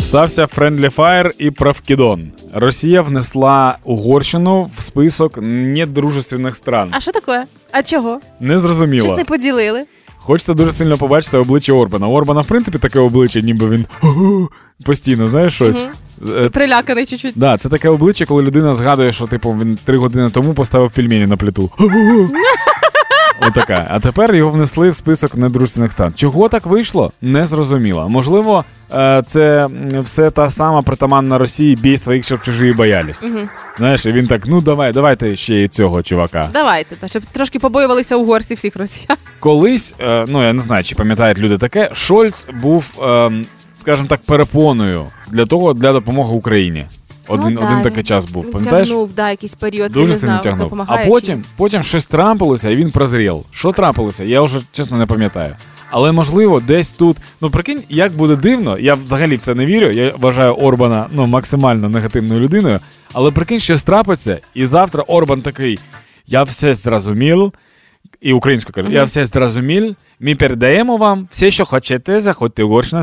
Стався 0.03 0.45
Friendly 0.45 0.95
Fire 0.95 1.31
і 1.39 1.51
Правкідон. 1.51 2.31
Росія 2.55 3.03
внесла 3.03 3.79
Угорщину 3.85 4.71
в 4.77 4.83
список 4.83 5.39
недружественных 5.43 6.57
стран. 6.57 6.89
А 6.93 7.01
що 7.01 7.13
таке? 7.13 7.45
А 7.73 7.83
чого? 7.83 8.21
Незрозуміло. 8.41 9.07
Щось 9.09 9.19
не 9.19 9.25
поділили. 9.25 9.85
Хочеться 10.19 10.55
дуже 10.55 10.73
сильно 10.73 10.99
побачити 10.99 11.39
обличчя 11.39 11.73
Орбана. 11.73 12.07
У 12.07 12.13
Орбана, 12.13 12.41
в 12.41 12.47
принципі, 12.47 12.79
таке 12.79 12.99
обличчя, 12.99 13.41
ніби 13.41 13.69
він 13.69 13.87
постійно, 14.85 15.27
знаєш 15.27 15.55
щось. 15.55 15.87
Е, 16.39 16.49
Приляканий 16.49 17.07
чуть-чуть. 17.07 17.33
Да, 17.37 17.57
це 17.57 17.69
таке 17.69 17.89
обличчя, 17.89 18.27
коли 18.27 18.43
людина 18.43 18.75
згадує, 18.75 19.13
що 19.13 19.27
типу 19.27 19.53
він 19.53 19.79
три 19.85 19.99
години 19.99 20.31
тому 20.31 20.55
поставив 20.55 20.91
пельмені 20.91 21.27
на 21.27 21.37
плиту. 21.37 21.71
Отака. 23.49 23.87
А 23.91 24.01
тепер 24.01 24.35
його 24.35 24.51
внесли 24.51 24.91
в 24.91 24.95
список 24.95 25.35
недружественних 25.35 25.93
стран. 25.93 26.13
Чого 26.15 26.49
так 26.49 26.67
вийшло? 26.67 27.13
Не 27.23 27.47
зрозуміло. 27.47 28.09
Можливо, 28.09 28.65
е, 28.95 29.23
це 29.27 29.69
все 30.03 30.31
та 30.31 30.51
сама 30.51 30.83
притаманна 30.83 31.39
Росії 31.39 31.77
бій 31.77 31.97
своїх, 31.97 32.25
щоб 32.25 32.41
чужі 32.41 32.73
боялись. 32.73 33.23
Знаєш, 33.79 34.07
і 34.07 34.13
він 34.13 34.27
так: 34.27 34.47
ну 34.47 34.61
давай, 34.61 34.93
давайте 34.93 35.37
ще 35.37 35.55
й 35.55 35.69
цього 35.69 36.03
чувака. 36.03 36.49
Давайте, 36.53 36.97
та, 36.97 37.09
щоб 37.09 37.23
трошки 37.25 37.59
побоювалися 37.59 38.17
угорці 38.17 38.55
всіх 38.55 38.77
росіян. 38.77 39.19
Колись, 39.39 39.95
е, 40.01 40.25
ну 40.29 40.43
я 40.43 40.53
не 40.53 40.63
знаю, 40.63 40.85
чи 40.85 40.95
пам'ятають 40.95 41.39
люди 41.39 41.59
таке, 41.59 41.91
Шольц 41.93 42.47
був, 42.63 43.01
е, 43.03 43.31
скажімо 43.79 44.09
так, 44.09 44.21
перепоною 44.23 45.07
для 45.31 45.47
того 45.47 45.75
для 45.75 45.93
допомоги 45.93 46.35
Україні. 46.35 46.87
Один, 47.31 47.55
Ну, 47.55 47.61
один 47.67 47.77
да, 47.77 47.83
такий 47.83 48.03
час 48.03 48.25
був. 48.25 48.51
Пам'ятаєш? 48.51 48.89
Тягнув, 48.89 49.13
да, 49.13 49.31
якийсь 49.31 49.55
період, 49.55 49.93
Дуже 49.93 50.15
сильно 50.15 50.39
тягнув. 50.39 50.85
А 50.87 50.97
потім, 50.99 51.45
потім 51.57 51.83
щось 51.83 52.07
трапилося, 52.07 52.71
і 52.71 52.77
він 52.77 52.91
прозрів. 52.91 53.45
Що 53.51 53.73
трапилося? 53.73 54.25
Я 54.25 54.43
вже 54.43 54.61
чесно 54.73 54.99
не 54.99 55.07
пам'ятаю. 55.07 55.57
Але 55.91 56.13
можливо, 56.13 56.61
десь 56.61 56.93
тут. 56.93 57.17
Ну 57.41 57.51
прикинь, 57.51 57.83
як 57.89 58.13
буде 58.13 58.37
дивно, 58.37 58.79
я 58.79 58.95
взагалі 58.95 59.37
в 59.37 59.41
це 59.41 59.55
не 59.55 59.67
вірю. 59.67 59.91
Я 59.91 60.15
вважаю 60.19 60.55
Орбана 60.55 61.07
ну 61.11 61.27
максимально 61.27 61.89
негативною 61.89 62.41
людиною. 62.41 62.81
Але 63.13 63.31
прикинь, 63.31 63.61
щось 63.61 63.85
трапиться, 63.85 64.39
і 64.55 64.67
завтра 64.67 65.03
Орбан 65.03 65.43
такий: 65.43 65.79
я 66.27 66.43
все 66.43 66.75
зрозумів. 66.75 67.53
І 68.21 68.33
українською 68.33 68.75
кажу, 68.75 68.97
я 68.97 69.05
все 69.05 69.27
зрозумів. 69.27 69.97
Ми 70.21 70.35
передаємо 70.35 70.97
вам 70.97 71.29
все, 71.31 71.51
що 71.51 71.65
хочете, 71.65 72.21
заходьте 72.21 72.65
в 72.65 72.67
Угорщину, 72.67 73.03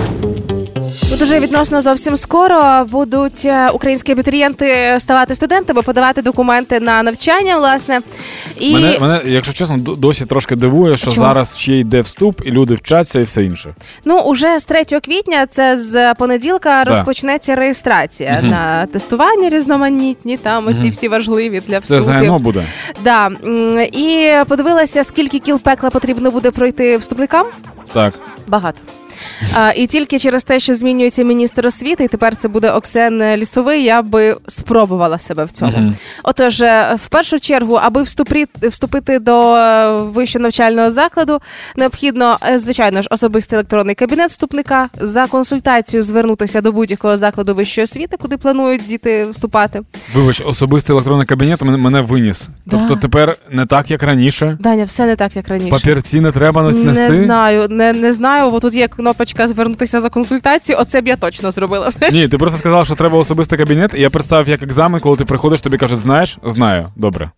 Хіт-ФМ. 1.11 1.23
Уже 1.23 1.39
відносно 1.39 1.81
зовсім 1.81 2.17
скоро 2.17 2.85
будуть 2.91 3.45
е, 3.45 3.69
українські 3.69 4.11
абітурієнти 4.11 4.95
ставати 4.99 5.35
студентами, 5.35 5.81
подавати 5.81 6.21
документи 6.21 6.79
на 6.79 7.03
навчання, 7.03 7.57
власне. 7.57 7.99
І 8.59 8.73
Мене, 8.73 8.97
мене, 9.01 9.21
якщо 9.25 9.53
чесно, 9.53 9.77
досі 9.77 10.25
трошки 10.25 10.55
дивує, 10.55 10.97
що 10.97 11.11
Чому? 11.11 11.17
зараз 11.27 11.57
ще 11.57 11.73
йде 11.73 12.01
вступ, 12.01 12.41
і 12.47 12.51
люди 12.51 12.75
вчаться 12.75 13.19
і 13.19 13.23
все 13.23 13.43
інше. 13.43 13.75
ну 14.05 14.19
уже 14.19 14.59
з 14.59 14.65
3 14.65 14.83
квітня, 14.83 15.45
це 15.49 15.77
з 15.77 16.13
понеділка, 16.13 16.83
Да. 16.85 16.89
розпочнеться 16.93 17.55
реєстрація 17.55 18.37
Мгм. 18.41 18.47
на 18.47 18.85
тестування 18.85 19.49
різноманітні, 19.49 20.37
там 20.37 20.67
оці 20.67 20.77
Мгм. 20.79 20.89
всі 20.89 21.07
важливі 21.07 21.61
для 21.67 21.81
Це 21.81 21.97
вступів. 21.97 22.23
ЗНО 22.25 22.39
буде. 22.39 22.63
Да. 23.03 23.29
І 23.91 24.31
подивилася, 24.47 25.03
скільки 25.03 25.39
кіл 25.39 25.59
пекла 25.59 25.89
потрібно 25.89 26.31
буде 26.31 26.51
пройти 26.51 26.97
вступникам. 26.97 27.45
Так. 27.93 28.13
Багато. 28.47 28.81
А, 29.53 29.71
і 29.75 29.87
тільки 29.87 30.19
через 30.19 30.43
те, 30.43 30.59
що 30.59 30.75
змінюється 30.75 31.23
міністр 31.23 31.67
освіти, 31.67 32.03
і 32.03 32.07
тепер 32.07 32.35
це 32.35 32.47
буде 32.47 32.71
Оксен 32.71 33.35
Лісовий, 33.35 33.83
я 33.83 34.01
би 34.01 34.37
спробувала 34.47 35.19
себе 35.19 35.45
в 35.45 35.51
цьому. 35.51 35.71
Мгм. 35.77 35.95
Отож, 36.23 36.61
е, 36.61 36.97
в 37.03 37.07
першу 37.07 37.39
чергу, 37.39 37.75
аби 37.75 38.03
вступити, 38.03 38.67
вступити 38.67 39.19
до 39.19 39.55
е, 39.55 39.91
вищого 40.01 40.43
навчального 40.43 40.91
закладу, 40.91 41.39
необхідно, 41.75 42.37
е, 42.49 42.59
звичайно 42.59 43.01
ж, 43.01 43.07
особистий 43.11 43.57
електронний 43.57 43.95
кабінет 43.95 44.29
вступника 44.29 44.89
за 44.99 45.27
консультацією 45.27 46.03
звернутися 46.03 46.61
до 46.61 46.71
будь-якого 46.71 47.17
закладу 47.17 47.55
вищої 47.55 47.85
освіти, 47.85 48.17
куди 48.17 48.37
планують 48.37 48.85
діти 48.85 49.25
вступати. 49.29 49.81
Вибач, 50.13 50.41
особистий 50.45 50.93
електронний 50.93 51.27
кабінет 51.27 51.61
мене, 51.61 52.01
виніс. 52.01 52.49
Да. 52.65 52.77
Тобто 52.77 52.95
тепер 52.95 53.35
не 53.49 53.65
так, 53.65 53.91
як 53.91 54.03
раніше. 54.03 54.57
Даня, 54.59 54.83
все 54.83 55.05
не 55.05 55.15
так, 55.15 55.35
як 55.35 55.47
раніше. 55.47 55.71
Папірці 55.71 56.21
не 56.21 56.31
треба 56.31 56.61
нести. 56.61 56.83
Не 56.83 57.11
знаю, 57.11 57.67
не, 57.69 57.93
не 57.93 58.13
знаю, 58.13 58.51
бо 58.51 58.59
тут 58.59 58.73
є 58.73 58.87
кнопочка 59.11 59.47
звернутися 59.47 60.01
за 60.01 60.09
консультацією. 60.09 60.81
Оце 60.81 61.01
б 61.01 61.07
я 61.07 61.15
точно 61.15 61.51
зробила. 61.51 61.91
знаєш. 61.91 62.13
Ні, 62.13 62.27
ти 62.27 62.37
просто 62.37 62.57
сказав, 62.57 62.85
що 62.85 62.95
треба 62.95 63.17
особистий 63.17 63.59
кабінет, 63.59 63.93
і 63.97 64.01
я 64.01 64.09
представив 64.09 64.49
як 64.49 64.61
екзамен, 64.63 65.01
коли 65.01 65.17
ти 65.17 65.25
приходиш, 65.25 65.61
тобі 65.61 65.77
кажуть, 65.77 65.99
знаєш? 65.99 66.37
Знаю, 66.45 66.87
добре. 66.95 67.31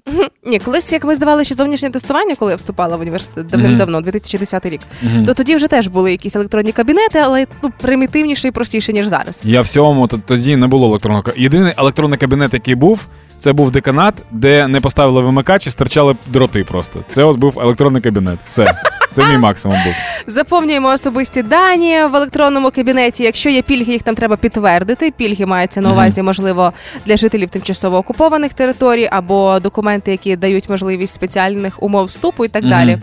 Ні, 0.45 0.59
колись 0.59 0.93
як 0.93 1.03
ми 1.03 1.15
здавали 1.15 1.43
ще 1.43 1.55
зовнішнє 1.55 1.89
тестування, 1.89 2.35
коли 2.35 2.51
я 2.51 2.55
вступала 2.55 2.97
в 2.97 3.01
університет 3.01 3.47
давним-давно, 3.47 4.01
2010 4.01 4.65
рік, 4.65 4.81
то 5.25 5.33
тоді 5.33 5.55
вже 5.55 5.67
теж 5.67 5.87
були 5.87 6.11
якісь 6.11 6.35
електронні 6.35 6.71
кабінети, 6.71 7.19
але 7.19 7.47
ну 7.63 7.71
примітивніше 7.81 8.47
і 8.47 8.51
простіше, 8.51 8.93
ніж 8.93 9.07
зараз. 9.07 9.41
Я 9.43 9.61
в 9.61 9.67
цьому 9.67 10.07
тоді 10.07 10.55
не 10.55 10.67
було 10.67 10.87
електронного 10.87 11.23
Єдиний 11.37 11.73
електронний 11.77 12.19
кабінет, 12.19 12.53
який 12.53 12.75
був, 12.75 13.07
це 13.37 13.53
був 13.53 13.71
деканат, 13.71 14.13
де 14.31 14.67
не 14.67 14.81
поставили 14.81 15.21
вимикач 15.21 15.67
і 15.67 15.71
стирчали 15.71 16.15
дроти 16.27 16.63
просто. 16.63 17.03
Це 17.07 17.23
от 17.23 17.37
був 17.37 17.59
електронний 17.59 18.01
кабінет. 18.01 18.39
Все. 18.47 18.75
Це 19.13 19.25
мій 19.25 19.37
максимум 19.37 19.77
був. 19.83 19.93
Заповнюємо 20.27 20.87
особисті 20.87 21.43
дані 21.43 21.62
в 21.71 22.15
електронному 22.15 22.71
кабінеті. 22.71 23.23
Якщо 23.23 23.49
є 23.49 23.61
пільги, 23.61 23.93
їх 23.93 24.03
там 24.03 24.15
треба 24.15 24.35
підтвердити. 24.35 25.11
Пільги 25.11 25.45
мається 25.45 25.81
на 25.81 25.91
увазі, 25.91 26.21
можливо, 26.21 26.73
для 27.05 27.17
жителів 27.17 27.49
тимчасово 27.49 27.97
окупованих 27.97 28.53
територій 28.53 29.09
або 29.11 29.59
документи, 29.59 30.11
які 30.11 30.35
дають 30.35 30.69
можливість 30.69 31.13
спеціальних 31.13 31.83
умов 31.83 32.05
вступу 32.05 32.45
і 32.45 32.47
так 32.47 32.67
далі. 32.69 32.97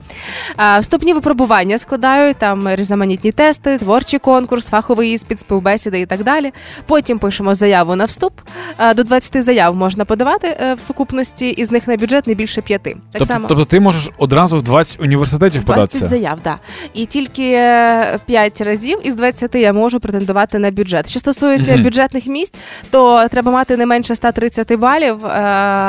А, 0.56 0.78
Вступні 0.78 1.12
випробування 1.14 1.78
складають 1.78 2.36
там 2.36 2.68
різноманітні 2.74 3.32
тести, 3.32 3.78
творчий 3.78 4.18
конкурс, 4.18 4.68
фаховий 4.68 5.12
іспит, 5.12 5.40
співбесіди 5.40 6.00
і 6.00 6.06
так 6.06 6.22
далі. 6.24 6.52
Потім 6.86 7.18
пишемо 7.18 7.54
заяву 7.54 7.96
на 7.96 8.04
вступ. 8.04 8.32
А, 8.76 8.94
До 8.94 9.04
20 9.04 9.42
заяв 9.42 9.76
можна 9.76 10.04
подавати 10.04 10.56
е, 10.60 10.74
в 10.74 10.80
сукупності, 10.80 11.48
із 11.48 11.70
них 11.72 11.88
на 11.88 11.96
бюджет 11.96 12.26
не 12.26 12.34
більше 12.34 12.62
п'яти. 12.62 12.90
Так 12.90 13.00
Тобто, 13.12 13.24
само. 13.26 13.48
тобто 13.48 13.64
ти 13.64 13.80
можеш 13.80 14.10
одразу 14.18 14.58
в 14.58 14.62
20 14.62 15.00
університетів 15.00 15.64
20 15.64 15.66
податися. 15.76 16.08
заяв, 16.08 16.38
да. 16.44 16.58
І 16.94 17.06
тільки 17.06 17.50
5 18.26 18.49
разів 18.58 18.98
із 19.02 19.16
20 19.16 19.54
я 19.54 19.72
можу 19.72 20.00
претендувати 20.00 20.58
на 20.58 20.70
бюджет. 20.70 21.10
Що 21.10 21.20
стосується 21.20 21.72
Мгм. 21.72 21.82
бюджетних 21.82 22.26
місць, 22.26 22.54
то 22.90 23.28
треба 23.30 23.52
мати 23.52 23.76
не 23.76 23.86
менше 23.86 24.14
130 24.14 24.76
балів, 24.76 25.26
е, 25.26 25.30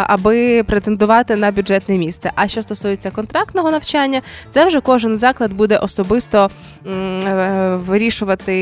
аби 0.07 0.63
претендувати 0.63 1.35
на 1.35 1.51
бюджетне 1.51 1.97
місце. 1.97 2.31
А 2.35 2.47
що 2.47 2.61
стосується 2.61 3.11
контрактного 3.11 3.71
навчання, 3.71 4.21
це 4.51 4.65
вже 4.65 4.81
кожен 4.81 5.17
заклад 5.17 5.53
буде 5.53 5.77
особисто 5.77 6.49
е, 6.87 7.75
вирішувати, 7.87 8.55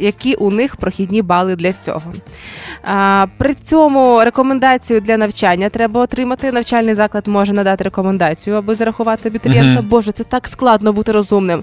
які 0.00 0.34
у 0.34 0.50
них 0.50 0.76
прохідні 0.76 1.22
бали 1.22 1.56
для 1.56 1.72
цього. 1.72 2.12
При 3.38 3.54
цьому 3.54 4.24
рекомендацію 4.24 5.00
для 5.00 5.16
навчання 5.16 5.68
треба 5.68 6.00
отримати. 6.00 6.52
Навчальний 6.52 6.94
заклад 6.94 7.26
може 7.26 7.52
надати 7.52 7.84
рекомендацію, 7.84 8.56
аби 8.56 8.74
зарахувати 8.74 9.28
абітурієнта. 9.28 9.80
Мгм. 9.80 9.88
Боже, 9.88 10.12
це 10.12 10.24
так 10.24 10.48
складно 10.48 10.92
бути 10.92 11.12
розумним. 11.12 11.62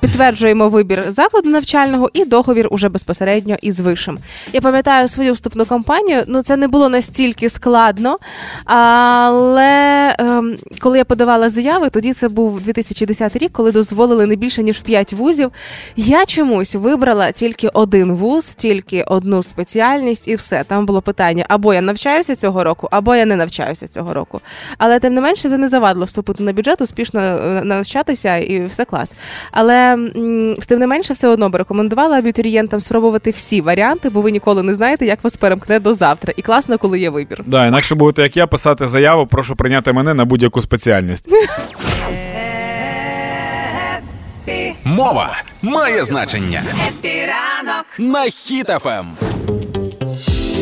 Підтверджуємо 0.00 0.68
вибір 0.68 1.04
закладу 1.08 1.50
навчального 1.50 2.10
і 2.12 2.24
договір 2.24 2.68
уже 2.70 2.88
безпосередньо 2.88 3.56
із 3.62 3.80
вишим. 3.80 4.18
Я 4.52 4.60
пам'ятаю 4.60 5.08
свою 5.08 5.32
вступну 5.32 5.64
кампанію. 5.64 6.22
Ну 6.26 6.42
це 6.42 6.56
не 6.56 6.68
було 6.68 6.88
настільки 6.88 7.48
складно, 7.48 8.18
але 8.64 10.16
ем, 10.18 10.56
коли 10.80 10.98
я 10.98 11.04
подавала 11.04 11.50
заяви, 11.50 11.90
тоді 11.90 12.12
це 12.12 12.28
був 12.28 12.60
2010 12.60 13.36
рік, 13.36 13.52
коли 13.52 13.72
дозволили 13.72 14.26
не 14.26 14.36
більше 14.36 14.62
ніж 14.62 14.80
5 14.80 15.12
вузів. 15.12 15.50
Я 15.96 16.26
чомусь 16.26 16.74
вибрала 16.74 17.32
тільки 17.32 17.68
один 17.68 18.12
вуз, 18.12 18.54
тільки 18.54 19.02
одну 19.02 19.42
спеціальність, 19.42 20.28
і 20.28 20.34
все. 20.34 20.53
Там 20.64 20.86
було 20.86 21.02
питання: 21.02 21.44
або 21.48 21.74
я 21.74 21.80
навчаюся 21.80 22.36
цього 22.36 22.64
року, 22.64 22.88
або 22.90 23.14
я 23.14 23.24
не 23.26 23.36
навчаюся 23.36 23.88
цього 23.88 24.14
року. 24.14 24.40
Але 24.78 24.98
тим 24.98 25.14
не 25.14 25.20
менше 25.20 25.48
це 25.48 25.58
не 25.58 25.68
завадило 25.68 26.04
вступити 26.04 26.42
на 26.42 26.52
бюджет, 26.52 26.80
успішно 26.80 27.20
е, 27.20 27.60
навчатися 27.64 28.36
і 28.36 28.66
все 28.66 28.84
клас. 28.84 29.16
Але 29.50 29.96
тим 30.68 30.78
не 30.78 30.86
менше, 30.86 31.12
все 31.12 31.28
одно 31.28 31.48
би 31.48 31.58
рекомендувала 31.58 32.18
абітурієнтам 32.18 32.80
спробувати 32.80 33.30
всі 33.30 33.60
варіанти, 33.60 34.10
бо 34.10 34.20
ви 34.20 34.30
ніколи 34.30 34.62
не 34.62 34.74
знаєте, 34.74 35.06
як 35.06 35.24
вас 35.24 35.36
перемкне 35.36 35.78
до 35.80 35.94
завтра. 35.94 36.32
І 36.36 36.42
класно, 36.42 36.78
коли 36.78 37.00
є 37.00 37.10
вибір. 37.10 37.42
Да, 37.46 37.66
інакше 37.66 37.94
будете, 37.94 38.22
як 38.22 38.36
я, 38.36 38.46
писати 38.46 38.88
заяву, 38.88 39.26
прошу 39.26 39.56
прийняти 39.56 39.92
мене 39.92 40.14
на 40.14 40.24
будь-яку 40.24 40.62
спеціальність. 40.62 41.28
Мова 44.84 45.36
має 45.62 46.04
значення 46.04 46.62
Епіранок. 46.88 47.86
на 47.98 48.24
Ем. 48.98 49.23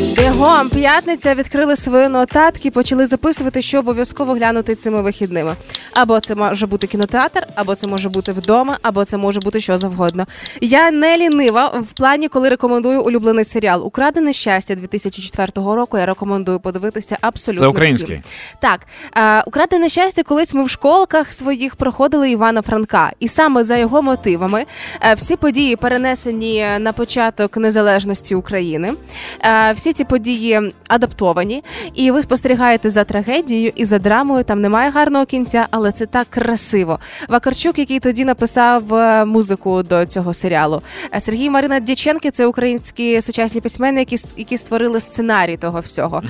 Бігом, 0.02 0.68
п'ятниця 0.68 1.34
відкрили 1.34 1.76
свої 1.76 2.08
нотатки, 2.08 2.70
почали 2.70 3.06
записувати, 3.06 3.62
що 3.62 3.78
обов'язково 3.78 4.32
глянути 4.32 4.74
цими 4.74 5.02
вихідними. 5.02 5.54
Або 5.92 6.20
це 6.20 6.34
може 6.34 6.66
бути 6.66 6.86
кінотеатр, 6.86 7.46
або 7.54 7.74
це 7.74 7.86
може 7.86 8.08
бути 8.08 8.32
вдома, 8.32 8.78
або 8.82 9.04
це 9.04 9.16
може 9.16 9.40
бути 9.40 9.60
що 9.60 9.78
завгодно. 9.78 10.26
Я 10.60 10.90
не 10.90 11.16
лінива 11.16 11.66
в 11.68 11.92
плані, 11.92 12.28
коли 12.28 12.48
рекомендую 12.48 13.02
улюблений 13.02 13.44
серіал 13.44 13.86
Украдене 13.86 14.32
щастя 14.32 14.74
2004 14.74 15.52
року. 15.56 15.98
Я 15.98 16.06
рекомендую 16.06 16.60
подивитися 16.60 17.18
абсолютно. 17.20 17.64
Це 17.64 17.68
український? 17.68 18.22
всім. 18.24 18.32
Так, 18.60 18.86
украдене 19.46 19.88
щастя, 19.88 20.22
колись 20.22 20.54
ми 20.54 20.64
в 20.64 20.70
школках 20.70 21.32
своїх 21.32 21.76
проходили 21.76 22.30
Івана 22.30 22.62
Франка, 22.62 23.12
і 23.20 23.28
саме 23.28 23.64
за 23.64 23.76
його 23.76 24.02
мотивами 24.02 24.64
е, 25.00 25.14
всі 25.14 25.36
події 25.36 25.76
перенесені 25.76 26.66
на 26.78 26.92
початок 26.92 27.56
незалежності 27.56 28.34
України. 28.34 28.92
Е, 29.44 29.72
ці 29.92 30.04
події 30.04 30.72
адаптовані, 30.88 31.64
і 31.94 32.10
ви 32.10 32.22
спостерігаєте 32.22 32.90
за 32.90 33.04
трагедією 33.04 33.72
і 33.74 33.84
за 33.84 33.98
драмою. 33.98 34.44
Там 34.44 34.60
немає 34.60 34.90
гарного 34.90 35.24
кінця, 35.24 35.66
але 35.70 35.92
це 35.92 36.06
так 36.06 36.26
красиво. 36.30 36.98
Вакарчук, 37.28 37.78
який 37.78 38.00
тоді 38.00 38.24
написав 38.24 38.94
е, 38.94 39.24
музику 39.24 39.82
до 39.82 40.06
цього 40.06 40.34
серіалу. 40.34 40.82
Е, 41.14 41.20
Сергій 41.20 41.50
Марина 41.50 41.80
Дяченки 41.80 42.30
це 42.30 42.46
українські 42.46 43.22
сучасні 43.22 43.60
письменники, 43.60 44.16
які 44.36 44.58
створили 44.58 45.00
сценарій 45.00 45.56
того 45.56 45.80
всього. 45.80 46.22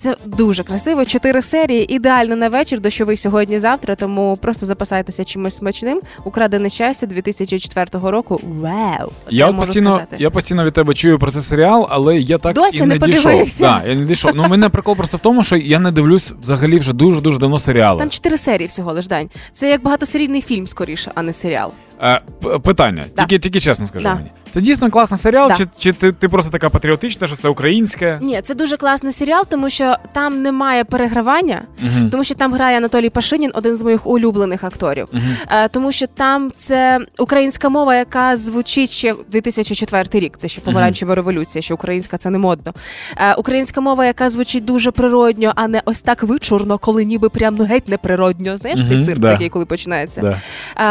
Це 0.00 0.16
дуже 0.24 0.62
красиво. 0.62 1.04
Чотири 1.04 1.42
серії, 1.42 1.94
ідеально 1.94 2.36
на 2.36 2.48
вечір, 2.48 2.80
дощовий 2.80 3.16
сьогодні-завтра. 3.16 3.94
Тому 3.94 4.38
просто 4.42 4.66
запасайтеся 4.66 5.24
чимось 5.24 5.56
смачним. 5.56 6.00
Украдене 6.24 6.68
щастя 6.68 7.06
2004 7.06 8.10
року. 8.10 8.40
Вау! 8.44 9.12
Я 9.30 9.52
постійно, 9.52 9.90
сказати. 9.90 10.16
я 10.18 10.30
постійно 10.30 10.64
від 10.64 10.72
тебе 10.72 10.94
чую 10.94 11.18
про 11.18 11.32
цей 11.32 11.42
серіал, 11.42 11.86
але 11.90 12.18
я 12.18 12.38
так 12.38 12.54
Досі 12.54 12.76
і 12.76 12.80
не 12.80 12.86
не, 12.86 12.98
дійшов. 12.98 13.48
Да, 13.60 13.84
я 13.86 13.94
не 13.94 14.04
дійшов. 14.04 14.32
Ну, 14.34 14.48
мене 14.48 14.68
прикол 14.68 14.96
просто 14.96 15.16
в 15.16 15.20
тому, 15.20 15.44
що 15.44 15.56
я 15.56 15.78
не 15.78 15.90
дивлюсь 15.90 16.32
взагалі 16.42 16.78
вже 16.78 16.92
дуже 16.92 17.20
дуже 17.20 17.38
давно 17.38 17.58
серіали. 17.58 17.98
Там 17.98 18.10
чотири 18.10 18.36
серії 18.36 18.68
всього 18.68 18.92
лиш 18.92 19.06
дань. 19.06 19.30
Це 19.52 19.70
як 19.70 19.82
багатосерійний 19.82 20.40
фільм 20.42 20.66
скоріше, 20.66 21.12
а 21.14 21.22
не 21.22 21.32
серіал. 21.32 21.72
Е, 22.02 22.20
питання, 22.62 23.04
Да. 23.16 23.22
тільки, 23.24 23.38
тільки 23.38 23.60
чесно 23.60 23.86
скажи 23.86 24.02
Да. 24.04 24.14
мені. 24.14 24.30
Це 24.50 24.60
дійсно 24.60 24.90
класний 24.90 25.20
серіал, 25.20 25.48
Да. 25.48 25.54
чи, 25.54 25.64
чи 25.78 25.92
це 25.92 26.12
ти 26.12 26.28
просто 26.28 26.52
така 26.52 26.70
патріотична, 26.70 27.26
що 27.26 27.36
це 27.36 27.48
українське? 27.48 28.18
Ні, 28.22 28.40
це 28.44 28.54
дуже 28.54 28.76
класний 28.76 29.12
серіал, 29.12 29.44
тому 29.48 29.70
що 29.70 29.94
там 30.12 30.42
немає 30.42 30.84
перегравання, 30.84 31.62
Мгм. 31.82 32.10
тому 32.10 32.24
що 32.24 32.34
там 32.34 32.52
грає 32.54 32.76
Анатолій 32.78 33.10
Пашинін, 33.10 33.50
один 33.54 33.74
з 33.74 33.82
моїх 33.82 34.06
улюблених 34.06 34.64
акторів. 34.64 35.08
Е, 35.50 35.68
тому 35.68 35.92
що 35.92 36.06
там 36.06 36.50
це 36.56 36.98
українська 37.18 37.68
мова, 37.68 37.94
яка 37.96 38.36
звучить 38.36 38.90
ще 38.90 39.14
2004 39.28 40.20
рік. 40.20 40.34
Це 40.38 40.48
ще 40.48 40.60
помаранчева 40.60 41.14
революція, 41.14 41.62
що 41.62 41.74
українська 41.74 42.18
це 42.18 42.30
не 42.30 42.38
модно. 42.38 42.72
Е, 43.16 43.34
українська 43.34 43.80
мова, 43.80 44.06
яка 44.06 44.30
звучить 44.30 44.64
дуже 44.64 44.90
природньо, 44.90 45.52
а 45.56 45.68
не 45.68 45.82
ось 45.84 46.00
так 46.00 46.22
вичурно, 46.22 46.78
коли 46.78 47.04
ніби 47.04 47.28
прям 47.28 47.56
ну 47.58 47.64
геть 47.64 47.88
неприродньо. 47.88 48.56
Знаєш, 48.56 48.80
цей 48.88 49.04
цирк 49.04 49.20
да. 49.20 49.32
такий, 49.32 49.48
коли 49.48 49.66
починається. 49.66 50.20
Да. 50.20 50.38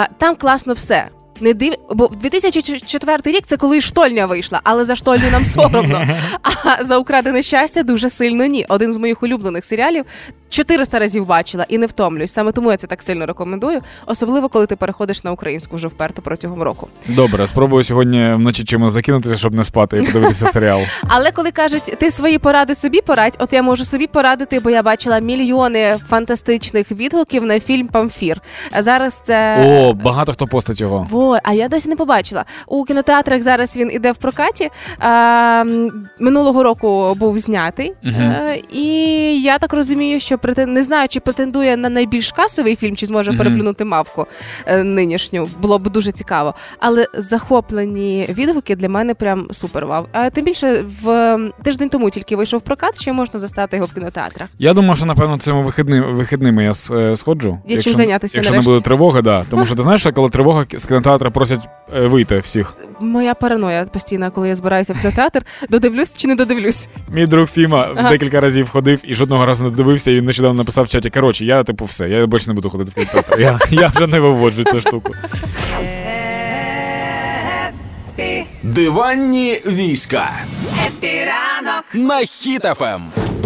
Е, 0.03 0.09
там 0.17 0.35
класно 0.35 0.73
все. 0.73 0.96
Не 1.41 1.53
див, 1.53 1.73
бо 1.93 2.07
в 2.07 2.15
2004 2.15 3.17
рік 3.25 3.43
це 3.47 3.57
коли 3.57 3.81
штольня 3.81 4.25
вийшла, 4.25 4.59
але 4.63 4.85
за 4.85 4.95
штольню 4.95 5.31
нам 5.31 5.45
соромно. 5.45 6.07
А 6.63 6.83
за 6.83 6.97
украдене 6.97 7.43
щастя 7.43 7.83
дуже 7.83 8.09
сильно 8.09 8.45
ні. 8.45 8.65
Один 8.69 8.93
з 8.93 8.97
моїх 8.97 9.23
улюблених 9.23 9.65
серіалів 9.65 10.05
400 10.49 10.99
разів 10.99 11.25
бачила 11.25 11.65
і 11.69 11.77
не 11.77 11.85
втомлююсь. 11.85 12.33
Саме 12.33 12.51
тому 12.51 12.71
я 12.71 12.77
це 12.77 12.87
так 12.87 13.01
сильно 13.01 13.25
рекомендую, 13.25 13.79
особливо 14.05 14.49
коли 14.49 14.65
ти 14.65 14.75
переходиш 14.75 15.23
на 15.23 15.31
українську 15.31 15.75
вже 15.75 15.87
вперто 15.87 16.21
протягом 16.21 16.61
року. 16.61 16.87
Добре, 17.07 17.47
спробую 17.47 17.83
сьогодні 17.83 18.33
вночі 18.35 18.63
чимось 18.63 18.93
закинутися, 18.93 19.37
щоб 19.37 19.53
не 19.53 19.63
спати 19.63 19.97
і 19.97 20.03
подивитися 20.03 20.47
серіал. 20.53 20.81
Але 21.07 21.31
коли 21.31 21.51
кажуть, 21.51 21.95
ти 21.99 22.11
свої 22.11 22.37
поради 22.39 22.75
собі 22.75 23.01
порадь, 23.01 23.35
от 23.39 23.53
я 23.53 23.61
можу 23.61 23.85
собі 23.85 24.07
порадити, 24.07 24.59
бо 24.59 24.69
я 24.69 24.83
бачила 24.83 25.19
мільйони 25.19 25.97
фантастичних 26.07 26.91
відгуків 26.91 27.45
на 27.45 27.59
фільм 27.59 27.87
Памфір. 27.87 28.41
Зараз 28.79 29.21
це 29.25 29.65
О, 29.67 29.93
багато 29.93 30.33
хто 30.33 30.47
постить 30.47 30.81
його. 30.81 31.07
Во, 31.09 31.26
а 31.43 31.53
я 31.53 31.67
досі 31.67 31.89
не 31.89 31.95
побачила. 31.95 32.45
У 32.67 32.83
кінотеатрах 32.83 33.41
зараз 33.43 33.77
він 33.77 33.91
іде 33.91 34.11
в 34.11 34.17
прокаті. 34.17 34.69
Е, 35.03 35.63
минулого 36.19 36.63
року 36.63 37.15
був 37.19 37.39
знятий. 37.39 37.93
Е, 38.05 38.61
і 38.71 38.85
я 39.41 39.57
так 39.57 39.73
розумію, 39.73 40.19
що 40.19 40.37
претен... 40.37 40.73
не 40.73 40.83
знаю, 40.83 41.07
чи 41.07 41.19
претендує 41.19 41.77
на 41.77 41.89
найбільш 41.89 42.31
касовий 42.31 42.75
фільм, 42.75 42.95
чи 42.95 43.05
зможе 43.05 43.31
Мгм. 43.31 43.37
переплюнути 43.37 43.85
мавку 43.85 44.25
е, 44.65 44.83
нинішню. 44.83 45.49
Було 45.59 45.79
б 45.79 45.89
дуже 45.89 46.11
цікаво. 46.11 46.53
Але 46.79 47.05
захоплені 47.13 48.25
відгуки 48.29 48.75
для 48.75 48.89
мене 48.89 49.13
прям 49.13 49.47
супер 49.51 49.85
вау. 49.85 50.05
А 50.13 50.29
тим 50.29 50.45
більше 50.45 50.85
в 51.03 51.37
тиждень 51.63 51.89
тому 51.89 52.09
тільки 52.09 52.35
вийшов 52.35 52.61
прокат, 52.61 53.01
ще 53.01 53.13
можна 53.13 53.39
застати 53.39 53.75
його 53.75 53.87
в 53.87 53.93
кінотеатрах. 53.93 54.49
Я 54.59 54.73
думаю, 54.73 54.95
що 54.95 55.05
напевно 55.05 55.37
цими 55.37 55.63
вихідними, 55.63 56.13
вихідними 56.13 56.63
я 56.63 56.71
е, 56.91 57.15
сходжу. 57.15 57.57
Є 57.67 57.81
чим 57.81 57.93
зайнятися 57.93 58.37
Якщо 58.37 58.53
нарешті. 58.53 58.69
не 58.69 58.75
буде 58.75 58.85
тривоги, 58.85 59.21
да. 59.21 59.45
Тому 59.49 59.65
що 59.65 59.75
ти 59.75 59.81
знаєш, 59.81 60.07
коли 60.15 60.29
тривога 60.29 60.65
з 60.77 60.85
кінотеатра 61.17 61.29
просять 61.29 61.69
е, 61.95 62.07
вийти 62.07 62.39
всіх. 62.39 62.73
Моя 62.99 63.33
параноя 63.33 63.85
постійна, 63.85 64.29
коли 64.29 64.47
я 64.49 64.55
збираюся 64.55 64.93
в 64.93 65.01
кінотеатр, 65.01 65.41
додивлюсь 65.69 66.13
чи 66.13 66.27
не 66.27 66.35
додивлюсь. 66.35 66.87
Мій 67.09 67.25
друг 67.25 67.47
Фіма 67.47 67.87
Ага. 67.95 68.09
декілька 68.09 68.41
разів 68.41 68.69
ходив 68.69 68.99
і 69.03 69.15
жодного 69.15 69.45
разу 69.45 69.63
не 69.63 69.69
дивився, 69.69 70.11
і 70.11 70.15
він 70.15 70.25
нещодавно 70.25 70.57
написав 70.57 70.85
в 70.85 70.89
чаті. 70.89 71.09
Коротше, 71.09 71.45
я 71.45 71.63
типу 71.63 71.85
все, 71.85 72.09
я 72.09 72.25
більше 72.25 72.47
не 72.47 72.53
буду 72.53 72.69
ходити 72.69 72.91
в 72.91 72.93
кінотеатр. 72.95 73.41
Я, 73.41 73.59
я 73.71 73.87
вже 73.87 74.07
не 74.07 74.19
виводжу 74.19 74.63
цю 74.63 74.81
штуку. 74.81 75.13
Диванні 78.63 79.61
війська 79.67 80.29
Хеппі 80.87 81.35
ранок. 81.35 81.83
на 81.93 82.19
Ем. 82.19 82.25
Хіт-ФМ. 82.25 83.01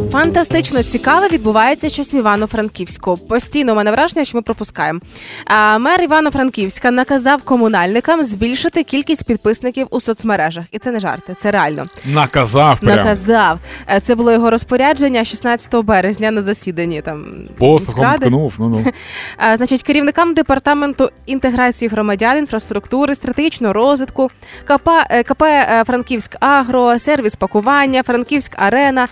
Фантастично 0.09 0.83
цікаве 0.83 1.27
відбувається 1.27 1.89
щось 1.89 2.13
в 2.13 2.15
Івано-Франківську. 2.15 3.17
Постійно 3.17 3.73
у 3.73 3.75
мене 3.75 3.91
враження, 3.91 4.25
що 4.25 4.37
ми 4.37 4.41
пропускаємо. 4.41 4.99
А, 5.45 5.77
мер 5.77 6.01
Івано-Франківська 6.01 6.91
наказав 6.91 7.43
комунальникам 7.43 8.23
збільшити 8.23 8.83
кількість 8.83 9.23
підписників 9.23 9.87
у 9.89 9.99
соцмережах. 9.99 10.65
І 10.71 10.79
це 10.79 10.91
не 10.91 10.99
жарти, 10.99 11.35
це 11.39 11.51
реально. 11.51 11.87
Наказав 12.05 12.79
прям. 12.79 12.97
Наказав. 12.97 13.59
Е, 13.89 13.99
Це 13.99 14.15
було 14.15 14.31
його 14.31 14.49
розпорядження 14.49 15.23
16 15.23 15.75
березня 15.75 16.31
на 16.31 16.41
засіданні. 16.41 17.01
Там 17.01 17.25
Посухом 17.57 18.15
ткнув. 18.15 18.53
Ну 18.59 18.69
ну. 18.69 18.91
А, 19.37 19.57
Значить, 19.57 19.83
керівникам 19.83 20.33
департаменту 20.33 21.09
інтеграції 21.25 21.89
громадян, 21.89 22.37
інфраструктури, 22.37 23.15
стратегічного 23.15 23.73
розвитку, 23.73 24.29
КП, 24.65 24.89
е, 25.09 25.23
КП 25.23 25.41
е, 25.43 25.83
Франківськ 25.87 26.35
Агро, 26.39 26.99
сервіс 26.99 27.35
пакування, 27.35 28.03
Франківськ 28.03 28.61
Арена, 28.61 29.07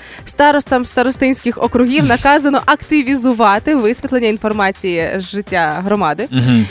старостам 0.85 1.09
старостинських 1.09 1.63
округів 1.63 2.05
наказано 2.05 2.61
активізувати 2.65 3.75
висвітлення 3.75 4.27
інформації 4.27 5.09
з 5.17 5.23
життя 5.23 5.81
громади 5.85 6.27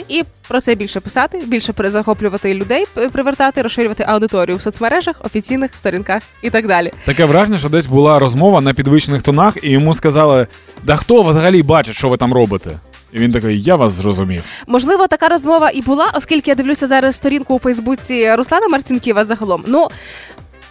і 0.09 0.23
про 0.49 0.61
це 0.61 0.75
більше 0.75 1.01
писати, 1.01 1.42
більше 1.47 1.73
перезахоплювати 1.73 2.55
людей, 2.55 2.85
привертати, 3.12 3.62
розширювати 3.62 4.05
аудиторію 4.09 4.57
в 4.57 4.61
соцмережах, 4.61 5.21
офіційних 5.25 5.75
сторінках 5.75 6.23
і 6.42 6.51
так 6.51 6.66
далі. 6.66 6.92
Таке 7.05 7.25
враження, 7.25 7.59
що 7.59 7.68
десь 7.68 7.87
була 7.87 8.18
розмова 8.18 8.61
на 8.61 8.75
підвищених 8.75 9.23
тонах, 9.23 9.55
і 9.62 9.71
йому 9.71 9.94
сказали: 9.94 10.47
да 10.83 10.97
хто 10.97 11.23
взагалі 11.23 11.62
бачить, 11.62 11.97
що 11.97 12.09
ви 12.09 12.16
там 12.16 12.33
робите? 12.33 12.71
І 13.12 13.18
він 13.18 13.33
такий, 13.33 13.62
я 13.62 13.77
вас 13.77 13.92
зрозумів. 13.92 14.42
Можливо, 14.66 15.07
така 15.07 15.29
розмова 15.29 15.71
і 15.75 15.83
була, 15.83 16.11
оскільки 16.14 16.51
я 16.51 16.55
дивлюся 16.55 16.87
зараз 16.87 17.16
сторінку 17.16 17.55
у 17.55 17.59
Фейсбуці 17.59 18.35
Руслана 18.35 18.68
Марцінківа 18.68 19.25
загалом. 19.25 19.64
Ну. 19.66 19.88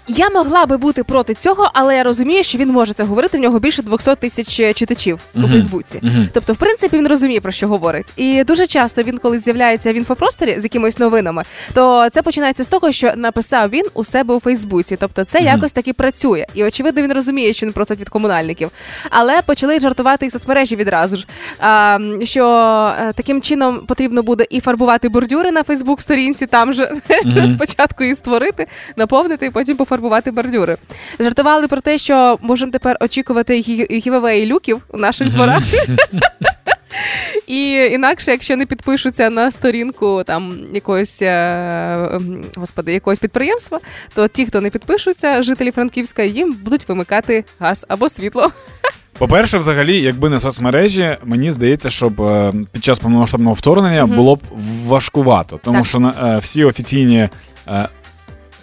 Я 0.09 0.29
могла 0.29 0.65
би 0.65 0.77
бути 0.77 1.03
проти 1.03 1.33
цього, 1.33 1.71
але 1.73 1.95
я 1.95 2.03
розумію, 2.03 2.43
що 2.43 2.57
він 2.57 2.69
може 2.69 2.93
це 2.93 3.03
говорити. 3.03 3.37
В 3.37 3.41
нього 3.41 3.59
більше 3.59 3.81
200 3.83 4.15
тисяч 4.15 4.75
читачів 4.75 5.19
у 5.35 5.39
Мгм. 5.39 5.49
Фейсбуці. 5.49 5.99
Мгм. 6.01 6.29
Тобто, 6.33 6.53
в 6.53 6.57
принципі, 6.57 6.97
він 6.97 7.07
розуміє 7.07 7.41
про 7.41 7.51
що 7.51 7.67
говорить. 7.67 8.13
І 8.15 8.43
дуже 8.43 8.67
часто 8.67 9.03
він, 9.03 9.17
коли 9.17 9.39
з'являється 9.39 9.93
в 9.93 9.95
інфопросторі 9.95 10.55
з 10.59 10.63
якимись 10.63 10.99
новинами, 10.99 11.43
то 11.73 12.09
це 12.09 12.21
починається 12.21 12.63
з 12.63 12.67
того, 12.67 12.91
що 12.91 13.11
написав 13.15 13.69
він 13.69 13.85
у 13.93 14.03
себе 14.03 14.35
у 14.35 14.39
Фейсбуці. 14.39 14.97
Тобто, 14.99 15.23
це 15.23 15.39
якось 15.39 15.71
таки 15.71 15.93
працює. 15.93 16.45
І 16.53 16.63
очевидно, 16.63 17.01
він 17.01 17.13
розуміє, 17.13 17.53
що 17.53 17.65
він 17.65 17.73
просить 17.73 17.99
від 17.99 18.09
комунальників. 18.09 18.69
Але 19.09 19.41
почали 19.41 19.79
жартувати 19.79 20.25
і 20.25 20.29
соцмережі 20.29 20.75
відразу 20.75 21.15
ж. 21.15 21.27
А, 21.59 21.99
що 22.23 22.45
е, 23.01 23.13
таким 23.13 23.41
чином 23.41 23.79
потрібно 23.87 24.23
буде 24.23 24.45
і 24.49 24.59
фарбувати 24.59 25.09
бордюри 25.09 25.51
на 25.51 25.63
Фейсбук-сторінці, 25.63 26.45
там 26.47 26.73
же 26.73 26.91
Мгм. 27.25 27.55
спочатку 27.55 28.03
її 28.03 28.15
створити, 28.15 28.67
наповнити 28.95 29.45
і 29.45 29.49
потім 29.49 29.77
пофарбувати 29.77 29.96
бордюри. 30.31 30.77
Жартували 31.19 31.67
про 31.67 31.81
те, 31.81 31.97
що 31.97 32.37
можемо 32.41 32.71
тепер 32.71 32.97
очікувати 33.01 33.53
гі- 33.61 33.99
гівевеї 34.05 34.45
люків 34.45 34.81
у 34.89 34.97
наших 34.97 35.29
дворах. 35.31 35.63
І 37.47 37.71
інакше, 37.91 38.31
якщо 38.31 38.55
не 38.57 38.65
підпишуться 38.65 39.29
на 39.29 39.51
сторінку 39.51 40.23
там 40.25 40.57
якогось 40.73 41.21
е, 41.21 42.19
господи, 42.55 42.93
якогось 42.93 43.19
підприємства, 43.19 43.79
то 44.15 44.27
ті, 44.27 44.45
хто 44.45 44.61
не 44.61 44.69
підпишуться, 44.69 45.41
жителі 45.41 45.71
Франківська, 45.71 46.23
їм 46.23 46.53
будуть 46.63 46.89
вимикати 46.89 47.45
газ 47.59 47.85
або 47.87 48.09
світло. 48.09 48.51
По-перше, 49.17 49.57
взагалі, 49.57 50.01
якби 50.01 50.29
не 50.29 50.39
соцмережі, 50.39 51.17
мені 51.23 51.51
здається, 51.51 51.89
щоб 51.89 52.21
е, 52.21 52.53
під 52.71 52.83
час 52.83 52.99
повномасштабного 52.99 53.53
вторгнення 53.53 54.05
Мгм. 54.05 54.15
було 54.15 54.35
б 54.35 54.39
важкувато, 54.87 55.59
тому 55.63 55.77
Так. 55.77 55.85
що 55.85 56.13
е, 56.23 56.37
всі 56.37 56.63
офіційні. 56.63 57.29
е, 57.67 57.87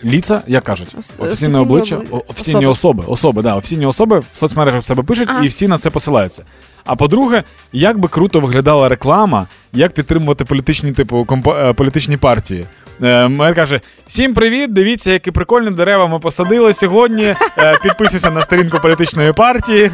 ліца, 0.05 0.43
як 0.47 0.65
кажуть, 0.65 0.97
офіційне 1.19 1.59
обличчя, 1.59 2.01
офіційні 2.29 2.67
особи, 2.67 3.05
особи, 3.07 3.43
да, 3.43 3.57
офіційні 3.57 3.87
особи 3.87 4.19
в 4.19 4.25
соцмережах 4.35 4.83
в 4.83 4.85
себе 4.85 5.03
пишуть, 5.03 5.29
Ага. 5.31 5.45
і 5.45 5.49
всі 5.49 5.69
на 5.69 5.79
це 5.79 5.91
посилаються. 5.91 6.43
А 6.85 6.97
по-друге, 6.97 7.43
як 7.73 7.99
би 7.99 8.09
круто 8.09 8.41
виглядала 8.41 8.89
реклама, 8.89 9.47
як 9.75 9.93
підтримувати 9.93 10.45
політичні 10.45 10.93
типу 10.93 11.17
компа- 11.25 11.71
е, 11.71 11.73
політичні 11.73 12.17
партії. 12.17 12.67
Е, 13.03 13.29
Мер 13.29 13.55
каже: 13.55 13.81
всім 14.07 14.35
привіт! 14.35 14.73
Дивіться, 14.73 15.13
які 15.13 15.31
прикольні 15.31 15.71
дерева 15.71 16.07
ми 16.07 16.19
посадили 16.19 16.73
сьогодні. 16.75 17.35
Е, 17.59 17.79
Підписуйся 17.83 18.31
на 18.31 18.43
сторінку 18.43 18.79
політичної 18.83 19.33
партії. 19.33 19.91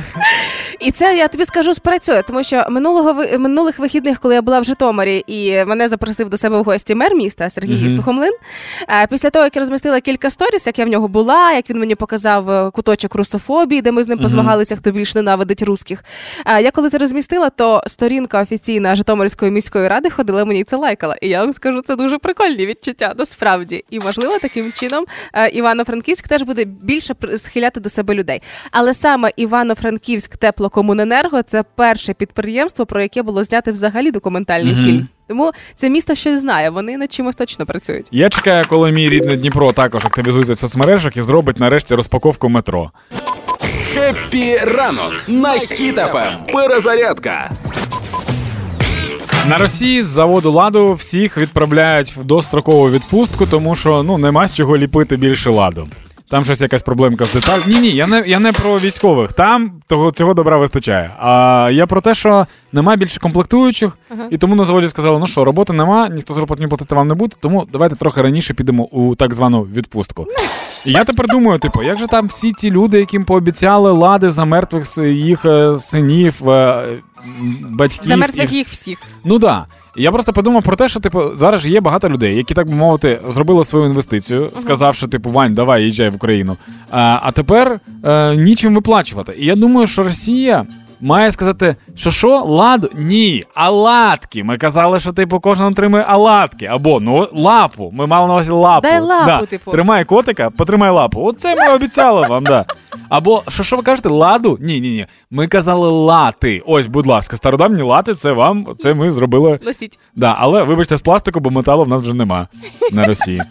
І 0.80 0.90
це 0.90 1.16
я 1.16 1.28
тобі 1.28 1.44
скажу 1.44 1.74
спрацює, 1.74 2.22
тому 2.26 2.44
що 2.44 2.64
минулого 2.70 3.14
минулих 3.38 3.78
вихідних, 3.78 4.20
коли 4.20 4.34
я 4.34 4.42
була 4.42 4.60
в 4.60 4.64
Житомирі, 4.64 5.24
і 5.26 5.64
мене 5.64 5.88
запросив 5.88 6.28
до 6.30 6.36
себе 6.36 6.60
в 6.60 6.64
гості 6.64 6.94
мер 6.94 7.14
міста 7.14 7.50
Сергій 7.50 7.84
Мгм. 7.86 7.90
Сухомлин. 7.96 8.32
е, 8.88 9.06
Після 9.10 9.30
того, 9.30 9.44
як 9.44 9.56
я 9.56 9.60
розмістила 9.60 10.00
кілька 10.00 10.30
сторіс, 10.30 10.66
як 10.66 10.78
я 10.78 10.84
в 10.84 10.88
нього 10.88 11.08
була, 11.08 11.52
як 11.52 11.70
він 11.70 11.78
мені 11.80 11.94
показав 11.94 12.72
куточок 12.72 13.14
русофобії, 13.14 13.82
де 13.82 13.92
ми 13.92 14.04
з 14.04 14.08
ним 14.08 14.18
позмагалися, 14.18 14.76
хто 14.76 14.90
більш 14.90 15.14
ненавидить 15.14 15.62
русських. 15.62 16.04
Я 16.62 16.70
коли 16.70 16.90
це 16.90 16.98
розмістила, 16.98 17.50
то 17.50 17.82
сторінка 17.86 18.42
офіційна 18.42 18.94
Житомирської 18.94 19.50
міської 19.50 19.69
ради 19.74 20.10
ходила 20.10 20.44
мені 20.44 20.64
це 20.64 20.76
лайкала. 20.76 21.16
І 21.22 21.28
я 21.28 21.40
вам 21.40 21.52
скажу, 21.52 21.82
це 21.86 21.96
дуже 21.96 22.18
прикольні 22.18 22.66
відчуття 22.66 23.14
насправді. 23.18 23.84
І 23.90 23.98
можливо, 24.00 24.38
таким 24.42 24.72
чином 24.72 25.04
е, 25.34 25.48
Івано-Франківськ 25.48 26.28
теж 26.28 26.42
буде 26.42 26.64
більше 26.64 27.14
схиляти 27.36 27.80
до 27.80 27.88
себе 27.88 28.14
людей. 28.14 28.42
Але 28.70 28.94
саме 28.94 29.30
Івано-Франківськ 29.36 30.36
теплокомуненерго 30.36 31.42
це 31.42 31.64
перше 31.74 32.12
підприємство, 32.12 32.86
про 32.86 33.02
яке 33.02 33.22
було 33.22 33.44
знято 33.44 33.72
взагалі 33.72 34.10
документальний 34.10 34.72
Мгм. 34.74 34.84
фільм. 34.84 35.08
Тому 35.28 35.52
це 35.76 35.90
місто 35.90 36.14
щось 36.14 36.40
знає. 36.40 36.70
Вони 36.70 36.96
над 36.96 37.12
чимось 37.12 37.36
точно 37.36 37.66
працюють. 37.66 38.08
Я 38.12 38.28
чекаю, 38.28 38.64
коли 38.68 38.92
мій 38.92 39.08
рідний 39.08 39.36
Дніпро 39.36 39.72
також 39.72 40.04
активізується 40.04 40.54
в 40.54 40.58
соцмережах 40.58 41.16
і 41.16 41.22
зробить 41.22 41.58
нарешті 41.60 41.94
розпаковку 41.94 42.48
метро. 42.48 42.90
Хеппі 43.94 44.56
ранок 44.56 45.12
на 45.28 45.50
Хіт-ФМ. 45.52 46.38
Перезарядка. 46.52 47.50
На 49.48 49.58
Росії 49.58 50.02
з 50.02 50.06
заводу 50.06 50.52
ладу 50.52 50.92
всіх 50.94 51.36
відправляють 51.36 52.16
в 52.16 52.24
дострокову 52.24 52.90
відпустку, 52.90 53.46
тому 53.46 53.76
що 53.76 54.02
ну 54.02 54.18
нема 54.18 54.48
з 54.48 54.54
чого 54.54 54.76
ліпити 54.76 55.16
більше 55.16 55.50
ладу. 55.50 55.88
Там 56.30 56.44
щось 56.44 56.60
якась 56.60 56.82
проблемка 56.82 57.24
з 57.24 57.34
деталь. 57.34 57.58
Ні, 57.66 57.80
ні, 57.80 57.90
я 57.90 58.06
не 58.06 58.24
я 58.26 58.38
не 58.38 58.52
про 58.52 58.78
військових. 58.78 59.32
Там 59.32 59.72
того 59.86 60.10
цього 60.10 60.34
добра 60.34 60.56
вистачає. 60.56 61.10
А 61.18 61.68
я 61.72 61.86
про 61.86 62.00
те, 62.00 62.14
що 62.14 62.46
нема 62.72 62.96
більше 62.96 63.20
комплектуючих, 63.20 63.98
і 64.30 64.38
тому 64.38 64.54
на 64.54 64.64
заводі 64.64 64.88
сказали: 64.88 65.18
ну 65.18 65.26
що, 65.26 65.44
роботи 65.44 65.72
нема, 65.72 66.08
ніхто 66.08 66.34
зарплатню 66.34 66.68
платити 66.68 66.94
вам 66.94 67.08
не 67.08 67.14
буде, 67.14 67.36
тому 67.40 67.66
давайте 67.72 67.96
трохи 67.96 68.22
раніше 68.22 68.54
підемо 68.54 68.84
у 68.84 69.14
так 69.14 69.34
звану 69.34 69.62
відпустку. 69.62 70.26
І 70.86 70.92
я 70.92 71.04
тепер 71.04 71.26
думаю, 71.26 71.58
типу, 71.58 71.82
як 71.82 71.98
же 71.98 72.06
там 72.06 72.26
всі 72.26 72.52
ті 72.52 72.70
люди, 72.70 72.98
яким 72.98 73.24
пообіцяли 73.24 73.92
лади 73.92 74.30
за 74.30 74.44
мертвих 74.44 74.98
їх 74.98 75.44
е, 75.44 75.74
синів, 75.74 76.50
е, 76.50 76.84
батьків 77.70 78.08
За 78.08 78.16
мертвих 78.16 78.52
і... 78.52 78.56
їх 78.56 78.68
всіх. 78.68 78.98
Ну 79.24 79.38
да. 79.38 79.66
Я 79.96 80.12
просто 80.12 80.32
подумав 80.32 80.62
про 80.62 80.76
те, 80.76 80.88
що 80.88 81.00
типу 81.00 81.22
зараз 81.36 81.60
ж 81.60 81.70
є 81.70 81.80
багато 81.80 82.08
людей, 82.08 82.36
які 82.36 82.54
так 82.54 82.68
би 82.68 82.74
мовити 82.74 83.20
зробили 83.28 83.64
свою 83.64 83.86
інвестицію, 83.86 84.50
сказавши, 84.58 85.08
типу, 85.08 85.30
Вань, 85.30 85.54
давай 85.54 85.84
їжджай 85.84 86.08
в 86.08 86.14
Україну. 86.14 86.56
А, 86.90 87.18
а 87.22 87.32
тепер 87.32 87.80
е, 88.04 88.36
нічим 88.36 88.74
виплачувати. 88.74 89.36
І 89.38 89.46
я 89.46 89.56
думаю, 89.56 89.86
що 89.86 90.02
Росія 90.02 90.66
має 91.00 91.32
сказати, 91.32 91.76
що 91.94 92.10
що, 92.10 92.38
ладу? 92.38 92.88
Ні, 92.94 93.44
аладки. 93.54 94.44
Ми 94.44 94.56
казали, 94.56 95.00
що 95.00 95.12
типу 95.12 95.40
кожен 95.40 95.66
отримує 95.66 96.04
аладки. 96.08 96.66
Або 96.66 97.00
ну 97.00 97.28
лапу. 97.32 97.90
Ми 97.94 98.06
мали 98.06 98.26
на 98.26 98.32
увазі 98.32 98.52
лапу. 98.52 98.88
Дай 98.88 99.00
лапу, 99.00 99.26
да. 99.26 99.46
типу. 99.46 99.70
Тримай 99.70 100.04
котика, 100.04 100.50
потримай 100.50 100.90
лапу. 100.90 101.20
Оце 101.24 101.56
ми 101.56 101.74
обіцяли 101.74 102.26
вам, 102.26 102.44
да. 102.44 102.64
Або 103.08 103.42
що, 103.48 103.62
що 103.62 103.76
ви 103.76 103.82
кажете, 103.82 104.08
ладу? 104.08 104.58
Ні, 104.60 104.80
ні, 104.80 104.90
ні. 104.90 105.06
Ми 105.30 105.46
казали 105.46 105.90
лати. 105.90 106.62
Ось, 106.66 106.86
будь 106.86 107.06
ласка, 107.06 107.36
стародавні 107.36 107.82
лати, 107.82 108.14
це 108.14 108.32
вам, 108.32 108.66
це 108.78 108.94
ми 108.94 109.10
зробили. 109.10 109.58
Носіть. 109.62 109.98
Да, 110.16 110.36
але 110.38 110.62
вибачте 110.62 110.96
з 110.96 111.02
пластику, 111.02 111.40
бо 111.40 111.50
металу 111.50 111.84
в 111.84 111.88
нас 111.88 112.02
вже 112.02 112.14
нема 112.14 112.48
на 112.92 113.06
Росії. 113.06 113.42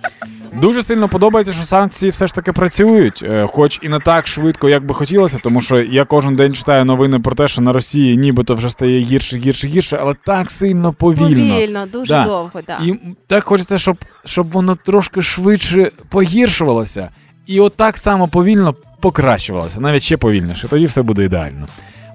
Дуже 0.54 0.84
сильно 0.84 1.10
подобається, 1.10 1.54
що 1.54 1.64
санкції 1.64 2.10
все 2.12 2.28
ж 2.28 2.36
таки 2.36 2.52
працюють, 2.54 3.24
е, 3.24 3.46
хоч 3.50 3.80
і 3.82 3.90
не 3.90 4.00
так 4.00 4.28
швидко, 4.28 4.70
як 4.70 4.86
би 4.86 4.94
хотілося, 4.96 5.38
тому 5.44 5.62
що 5.62 5.80
я 5.82 6.06
кожен 6.06 6.36
день 6.36 6.54
читаю 6.54 6.86
новини 6.86 7.20
про 7.20 7.36
те, 7.36 7.48
що 7.48 7.62
на 7.62 7.74
Росії 7.74 8.18
нібито 8.18 8.54
вже 8.56 8.70
стає 8.70 9.00
гірше, 9.02 9.38
гірше, 9.38 9.68
гірше, 9.68 10.00
але 10.02 10.16
так 10.26 10.52
сильно 10.52 10.94
повільно. 10.94 11.54
Повільно, 11.56 11.86
дуже 11.94 12.14
Да. 12.14 12.24
довго, 12.24 12.62
так. 12.66 12.82
І 12.86 12.96
так 13.28 13.44
хочеться, 13.44 13.78
щоб, 13.78 13.98
щоб 14.26 14.52
воно 14.52 14.76
трошки 14.76 15.22
швидше 15.22 15.92
погіршувалося, 16.10 17.10
і 17.48 17.60
отак 17.60 17.98
само 17.98 18.28
повільно 18.28 18.76
покращувалося, 19.00 19.82
навіть 19.82 20.04
ще 20.04 20.18
повільніше. 20.18 20.68
Тоді 20.68 20.86
все 20.86 21.02
буде 21.02 21.24
ідеально. 21.24 21.68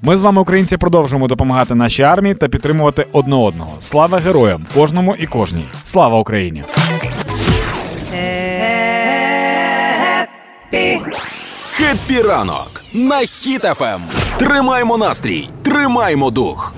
Ми 0.02 0.16
з 0.16 0.20
вами, 0.20 0.42
українці, 0.42 0.76
продовжуємо 0.76 1.28
допомагати 1.28 1.74
нашій 1.74 2.02
армії 2.02 2.34
та 2.34 2.48
підтримувати 2.48 3.06
одне 3.12 3.36
одного. 3.36 3.72
Слава 3.78 4.18
героям, 4.18 4.62
кожному 4.74 5.16
і 5.18 5.26
кожній. 5.26 5.64
Слава 5.82 6.18
Україні! 6.18 6.64
Хеппі. 10.70 11.00
Хеппі 11.72 12.22
ранок 12.22 12.84
на 12.94 13.18
Хіт-ФМ. 13.18 14.02
Тримаймо 14.38 14.96
настрій, 14.98 15.48
тримаймо 15.62 16.30
дух. 16.30 16.74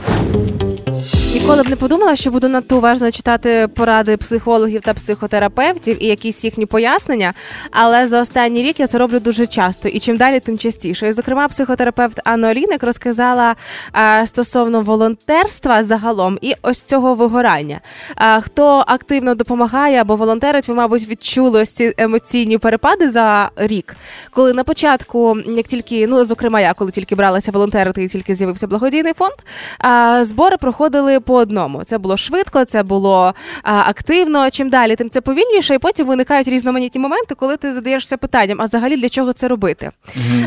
Ніколи 1.36 1.62
б 1.62 1.68
не 1.68 1.76
подумала, 1.76 2.16
що 2.16 2.30
буду 2.30 2.48
надто 2.48 2.76
уважно 2.76 3.10
читати 3.10 3.68
поради 3.76 4.16
психологів 4.16 4.80
та 4.80 4.94
психотерапевтів 4.94 6.02
і 6.02 6.06
якісь 6.06 6.44
їхні 6.44 6.66
пояснення. 6.66 7.34
Але 7.70 8.06
за 8.06 8.20
останній 8.20 8.62
рік 8.62 8.80
я 8.80 8.86
це 8.86 8.98
роблю 8.98 9.20
дуже 9.20 9.46
часто, 9.46 9.88
і 9.88 10.00
чим 10.00 10.16
далі, 10.16 10.40
тим 10.40 10.58
частіше. 10.58 11.08
І, 11.08 11.12
зокрема, 11.12 11.48
психотерапевт 11.48 12.20
Анна 12.24 12.50
Олійник 12.50 12.82
розказала 12.82 13.56
а, 13.92 14.26
стосовно 14.26 14.80
волонтерства 14.80 15.84
загалом 15.84 16.38
і 16.40 16.54
ось 16.62 16.80
цього 16.80 17.14
вигорання. 17.14 17.80
А, 18.14 18.40
хто 18.40 18.84
активно 18.86 19.34
допомагає 19.34 20.00
або 20.00 20.16
волонтерить, 20.16 20.68
ви, 20.68 20.74
мабуть, 20.74 21.08
відчули 21.08 21.62
ось 21.62 21.72
ці 21.72 21.94
емоційні 21.96 22.58
перепади 22.58 23.10
за 23.10 23.50
рік, 23.56 23.96
коли 24.30 24.52
на 24.52 24.64
початку, 24.64 25.38
як 25.46 25.66
тільки, 25.66 26.06
ну 26.06 26.24
зокрема, 26.24 26.60
я 26.60 26.74
коли 26.74 26.90
тільки 26.90 27.14
бралася 27.14 27.52
волонтерити, 27.52 28.04
і 28.04 28.08
тільки 28.08 28.34
з'явився 28.34 28.66
благодійний 28.66 29.12
фонд, 29.12 29.36
а, 29.78 30.24
збори 30.24 30.56
проходили 30.56 31.20
по 31.26 31.34
одному. 31.34 31.84
Це 31.84 31.98
було 31.98 32.16
швидко, 32.16 32.64
це 32.64 32.82
було 32.82 33.34
а, 33.62 33.80
активно. 33.80 34.50
Чим 34.50 34.68
далі, 34.68 34.96
тим 34.96 35.10
це 35.10 35.20
повільніше, 35.20 35.74
і 35.74 35.78
потім 35.78 36.06
виникають 36.06 36.48
різноманітні 36.48 37.00
моменти, 37.00 37.34
коли 37.34 37.56
ти 37.56 37.72
задаєшся 37.72 38.16
питанням, 38.16 38.60
а 38.60 38.64
взагалі 38.64 38.96
для 38.96 39.08
чого 39.08 39.32
це 39.32 39.48
робити? 39.48 39.90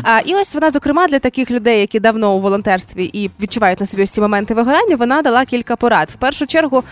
А, 0.02 0.20
і 0.24 0.34
ось 0.34 0.54
вона, 0.54 0.70
зокрема, 0.70 1.06
для 1.06 1.18
таких 1.18 1.50
людей, 1.50 1.80
які 1.80 2.00
давно 2.00 2.34
у 2.34 2.40
волонтерстві 2.40 3.10
і 3.12 3.30
відчувають 3.40 3.80
на 3.80 3.86
собі 3.86 4.02
ось 4.02 4.10
ці 4.10 4.20
моменти 4.20 4.54
вигорання, 4.54 4.96
вона 4.96 5.22
дала 5.22 5.44
кілька 5.44 5.76
порад. 5.76 6.10
В 6.10 6.14
першу 6.14 6.46
чергу 6.46 6.84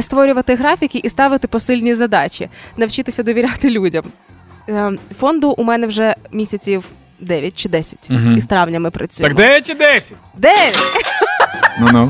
створювати 0.00 0.54
графіки 0.54 1.00
і 1.02 1.08
ставити 1.08 1.48
посильні 1.48 1.94
задачі, 1.94 2.48
навчитися 2.76 3.22
довіряти 3.22 3.70
людям. 3.70 4.04
Е, 4.68 4.92
Фонду 5.14 5.50
у 5.50 5.64
мене 5.64 5.86
вже 5.86 6.14
місяців 6.32 6.84
9 7.20 7.56
чи 7.56 7.68
10. 7.68 8.10
Мгм. 8.10 8.36
Із 8.36 8.46
травня 8.46 8.80
ми 8.80 8.90
працюємо. 8.90 9.36
Так 9.36 9.46
9 9.46 9.66
чи 9.66 9.74
10? 9.74 10.14
9! 10.36 10.56
Ну 11.80 11.88
ну. 11.92 12.08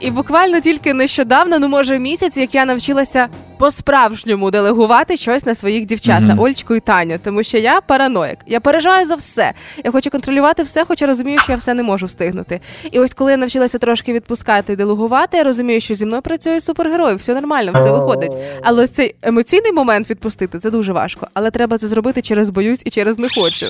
І 0.00 0.10
буквально 0.10 0.60
тільки 0.60 0.94
нещодавно, 0.94 1.58
ну 1.58 1.68
може 1.68 1.98
місяць, 1.98 2.36
як 2.36 2.54
я 2.54 2.64
навчилася 2.64 3.28
по-справжньому 3.62 4.50
делегувати 4.50 5.16
щось 5.16 5.46
на 5.46 5.54
своїх 5.54 5.86
дівчат, 5.86 6.20
на 6.20 6.34
Ольчку 6.34 6.74
і 6.74 6.80
Таню, 6.80 7.18
тому 7.24 7.42
що 7.42 7.58
я 7.58 7.80
параноїк. 7.80 8.38
Я 8.46 8.60
переживаю 8.60 9.06
за 9.06 9.14
все. 9.14 9.52
Я 9.84 9.90
хочу 9.90 10.10
контролювати 10.10 10.62
все, 10.62 10.84
хоча 10.84 11.06
розумію, 11.06 11.38
що 11.38 11.52
я 11.52 11.58
все 11.58 11.74
не 11.74 11.82
можу 11.82 12.06
встигнути. 12.06 12.60
І 12.90 13.00
ось 13.00 13.14
коли 13.14 13.30
я 13.30 13.36
навчилася 13.36 13.78
трошки 13.78 14.12
відпускати 14.12 14.72
і 14.72 14.76
делегувати, 14.76 15.36
я 15.36 15.44
розумію, 15.44 15.80
що 15.80 15.94
зі 15.94 16.06
мною 16.06 16.22
працює 16.22 16.60
супергерой, 16.60 17.14
все 17.14 17.34
нормально, 17.34 17.72
все 17.74 17.90
виходить. 17.90 18.36
Але 18.62 18.84
ось 18.84 18.90
цей 18.90 19.14
емоційний 19.22 19.72
момент 19.72 20.10
відпустити 20.10 20.58
це 20.58 20.70
дуже 20.70 20.92
важко. 20.92 21.28
Але 21.34 21.50
треба 21.50 21.78
це 21.78 21.86
зробити 21.86 22.22
через 22.22 22.50
боюсь 22.50 22.82
і 22.84 22.90
через 22.90 23.18
не 23.18 23.28
хочу. 23.28 23.66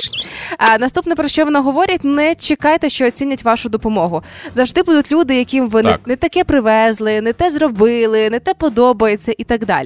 А 0.58 0.78
наступне 0.78 1.14
про 1.14 1.28
що 1.28 1.44
вона 1.44 1.60
говорить: 1.60 2.04
не 2.04 2.34
чекайте, 2.34 2.88
що 2.88 3.06
оцінять 3.06 3.44
вашу 3.44 3.68
допомогу. 3.68 4.22
Завжди 4.54 4.82
будуть 4.82 5.12
люди, 5.12 5.36
яким 5.36 5.68
ви 5.68 5.82
не, 5.82 5.98
не 6.06 6.16
таке 6.16 6.44
привезли, 6.44 7.20
не 7.20 7.32
те 7.32 7.50
зробили, 7.50 8.30
не 8.30 8.40
те 8.40 8.54
подобається 8.54 9.34
і 9.38 9.44
так 9.44 9.64
далі. 9.64 9.81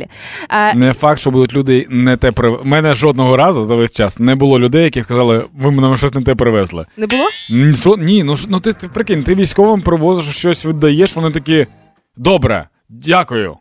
А, 0.48 0.74
Не 0.74 0.92
факт, 0.92 1.20
що 1.20 1.30
будуть 1.30 1.54
люди 1.54 1.87
не 1.90 2.16
те 2.16 2.32
при... 2.32 2.56
Мене 2.64 2.94
жодного 2.94 3.37
разу 3.37 3.64
за 3.64 3.74
весь 3.74 3.92
час 3.92 4.18
не 4.20 4.35
було 4.35 4.59
людей, 4.59 4.85
які 4.85 5.02
сказали, 5.02 5.44
ви 5.59 5.70
нам 5.70 5.96
щось 5.96 6.14
не 6.14 6.22
те 6.22 6.35
привезли. 6.35 6.87
не 6.96 7.06
було? 7.06 7.24
Що? 7.80 7.96
Ні, 7.96 8.22
ну 8.22 8.37
ну 8.48 8.61
ти, 8.61 8.72
ти 8.72 8.88
прикинь, 8.88 9.24
ти 9.24 9.35
військовим 9.35 9.82
привозиш 9.82 10.37
щось, 10.37 10.66
віддаєш, 10.66 11.16
вони 11.16 11.30
такі. 11.30 11.66
Добре, 12.16 12.68
дякую. 12.88 13.56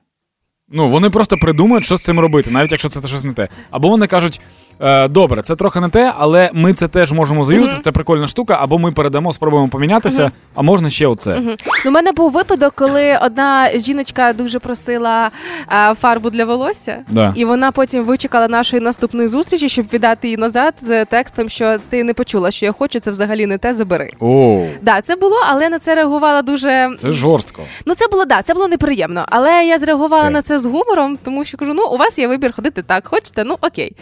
Ну, 0.70 0.88
вони 0.90 1.10
просто 1.10 1.38
придумають, 1.38 1.86
що 1.86 1.98
з 1.98 2.02
цим 2.02 2.20
робити, 2.20 2.52
навіть 2.52 2.72
якщо 2.72 2.90
це 2.90 3.08
щось 3.08 3.24
не 3.24 3.34
те. 3.34 3.50
Або 3.72 3.90
вони 3.90 4.08
кажуть: 4.08 4.42
Е, 4.42 4.65
добре, 5.10 5.42
це 5.42 5.56
трохи 5.56 5.80
не 5.80 5.90
те, 5.90 6.14
але 6.18 6.50
ми 6.54 6.74
це 6.74 6.88
теж 6.88 7.12
можемо 7.12 7.44
заюзати. 7.44 7.82
Це 7.82 7.92
прикольна 7.92 8.28
штука, 8.28 8.58
або 8.62 8.78
ми 8.80 8.92
передамо, 8.92 9.34
спробуємо 9.34 9.70
помінятися, 9.70 10.32
а 10.56 10.62
можна 10.62 10.90
ще 10.90 11.08
оце. 11.08 11.40
Ну, 11.40 11.56
у 11.86 11.92
мене 11.92 12.12
був 12.12 12.32
випадок, 12.32 12.74
коли 12.76 13.18
одна 13.22 13.70
жіночка 13.76 14.34
дуже 14.34 14.60
просила 14.60 15.32
е, 15.74 15.94
фарбу 15.96 16.30
для 16.30 16.46
волосся, 16.46 16.98
Да. 17.10 17.34
і 17.36 17.46
вона 17.46 17.72
потім 17.72 18.04
вичекала 18.04 18.48
нашої 18.48 18.82
наступної 18.84 19.28
зустрічі, 19.28 19.70
щоб 19.70 19.86
віддати 19.94 20.28
її 20.28 20.38
назад 20.38 20.74
з 20.82 21.06
текстом, 21.06 21.50
що 21.50 21.78
ти 21.90 22.04
не 22.04 22.14
почула, 22.14 22.52
що 22.52 22.66
я 22.66 22.72
хочу, 22.72 23.00
це 23.00 23.12
взагалі 23.12 23.46
не 23.46 23.58
те, 23.58 23.74
забери. 23.74 24.12
О, 24.20 24.66
Да, 24.82 25.02
це 25.02 25.16
було, 25.16 25.36
але 25.50 25.70
на 25.70 25.80
це 25.80 25.96
реагувала 25.96 26.42
дуже. 26.42 26.90
це 26.98 27.12
жорстко. 27.12 27.62
Ну, 27.86 27.96
це 27.96 28.08
було 28.08 28.26
да, 28.26 28.42
це 28.42 28.54
було 28.54 28.68
неприємно. 28.68 29.26
Але 29.30 29.66
я 29.66 29.80
зреагувала 29.80 30.24
Окей. 30.24 30.34
на 30.34 30.42
це 30.42 30.60
з 30.60 30.66
гумором, 30.66 31.18
тому 31.24 31.46
що 31.46 31.58
кажу: 31.58 31.74
ну, 31.74 31.88
у 31.88 31.98
вас 31.98 32.20
є 32.20 32.28
вибір 32.28 32.56
ходити 32.56 32.82
так, 32.84 33.08
хочете, 33.08 33.44
ну 33.44 33.56
окей. 33.62 33.96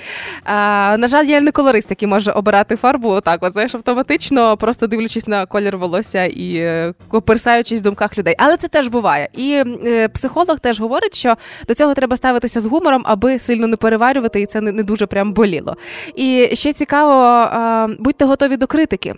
А, 0.43 0.62
на 0.97 1.07
жаль, 1.07 1.25
я 1.25 1.41
не 1.41 1.51
колорист, 1.51 1.89
який 1.89 2.07
може 2.07 2.31
обирати 2.31 2.75
фарбу 2.75 3.09
отак, 3.09 3.43
от, 3.43 3.53
знаєш, 3.53 3.75
автоматично, 3.75 4.57
просто 4.57 4.87
дивлячись 4.87 5.27
на 5.27 5.45
колір 5.45 5.77
волосся 5.77 6.25
і 6.25 6.55
е, 6.55 6.93
коперсаючись 7.07 7.79
в 7.79 7.83
думках 7.83 8.17
людей. 8.17 8.35
Але 8.37 8.57
це 8.57 8.67
теж 8.67 8.87
буває. 8.87 9.29
І 9.33 9.63
е, 9.85 10.07
психолог 10.07 10.59
теж 10.59 10.79
говорить, 10.79 11.15
що 11.15 11.35
до 11.67 11.73
цього 11.73 11.93
треба 11.93 12.17
ставитися 12.17 12.59
з 12.59 12.65
гумором, 12.65 13.01
аби 13.05 13.39
сильно 13.39 13.67
не 13.67 13.75
переварювати, 13.75 14.41
і 14.41 14.45
це 14.45 14.61
не, 14.61 14.83
дуже 14.83 15.05
прям 15.05 15.33
боліло. 15.33 15.77
І 16.15 16.49
ще 16.53 16.73
цікаво, 16.73 17.43
е, 17.43 17.95
будьте 17.99 18.25
готові 18.25 18.57
до 18.57 18.67
критики. 18.67 19.13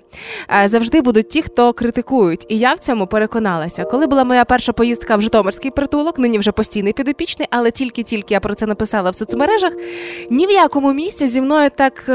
Е, 0.63 0.67
завжди 0.67 1.01
будуть 1.01 1.29
ті, 1.29 1.41
хто 1.41 1.73
критикують. 1.73 2.45
І 2.49 2.57
я 2.57 2.73
в 2.73 2.79
цьому 2.79 3.07
переконалася. 3.07 3.83
Коли 3.83 4.07
була 4.07 4.23
моя 4.23 4.45
перша 4.45 4.71
поїздка 4.71 5.15
в 5.15 5.21
Житомирський 5.21 5.71
притулок, 5.71 6.19
нині 6.19 6.39
вже 6.39 6.51
постійний 6.51 6.93
підопічний, 6.93 7.47
але 7.51 7.71
тільки-тільки 7.71 8.33
я 8.33 8.39
про 8.39 8.55
це 8.55 8.65
написала 8.65 9.09
в 9.09 9.15
соцмережах. 9.15 9.73
Ні 10.29 10.47
в 10.47 10.51
якому 10.51 10.93
місці 10.93 11.27
зі 11.35 11.41
мною 11.41 11.69
так. 11.69 12.09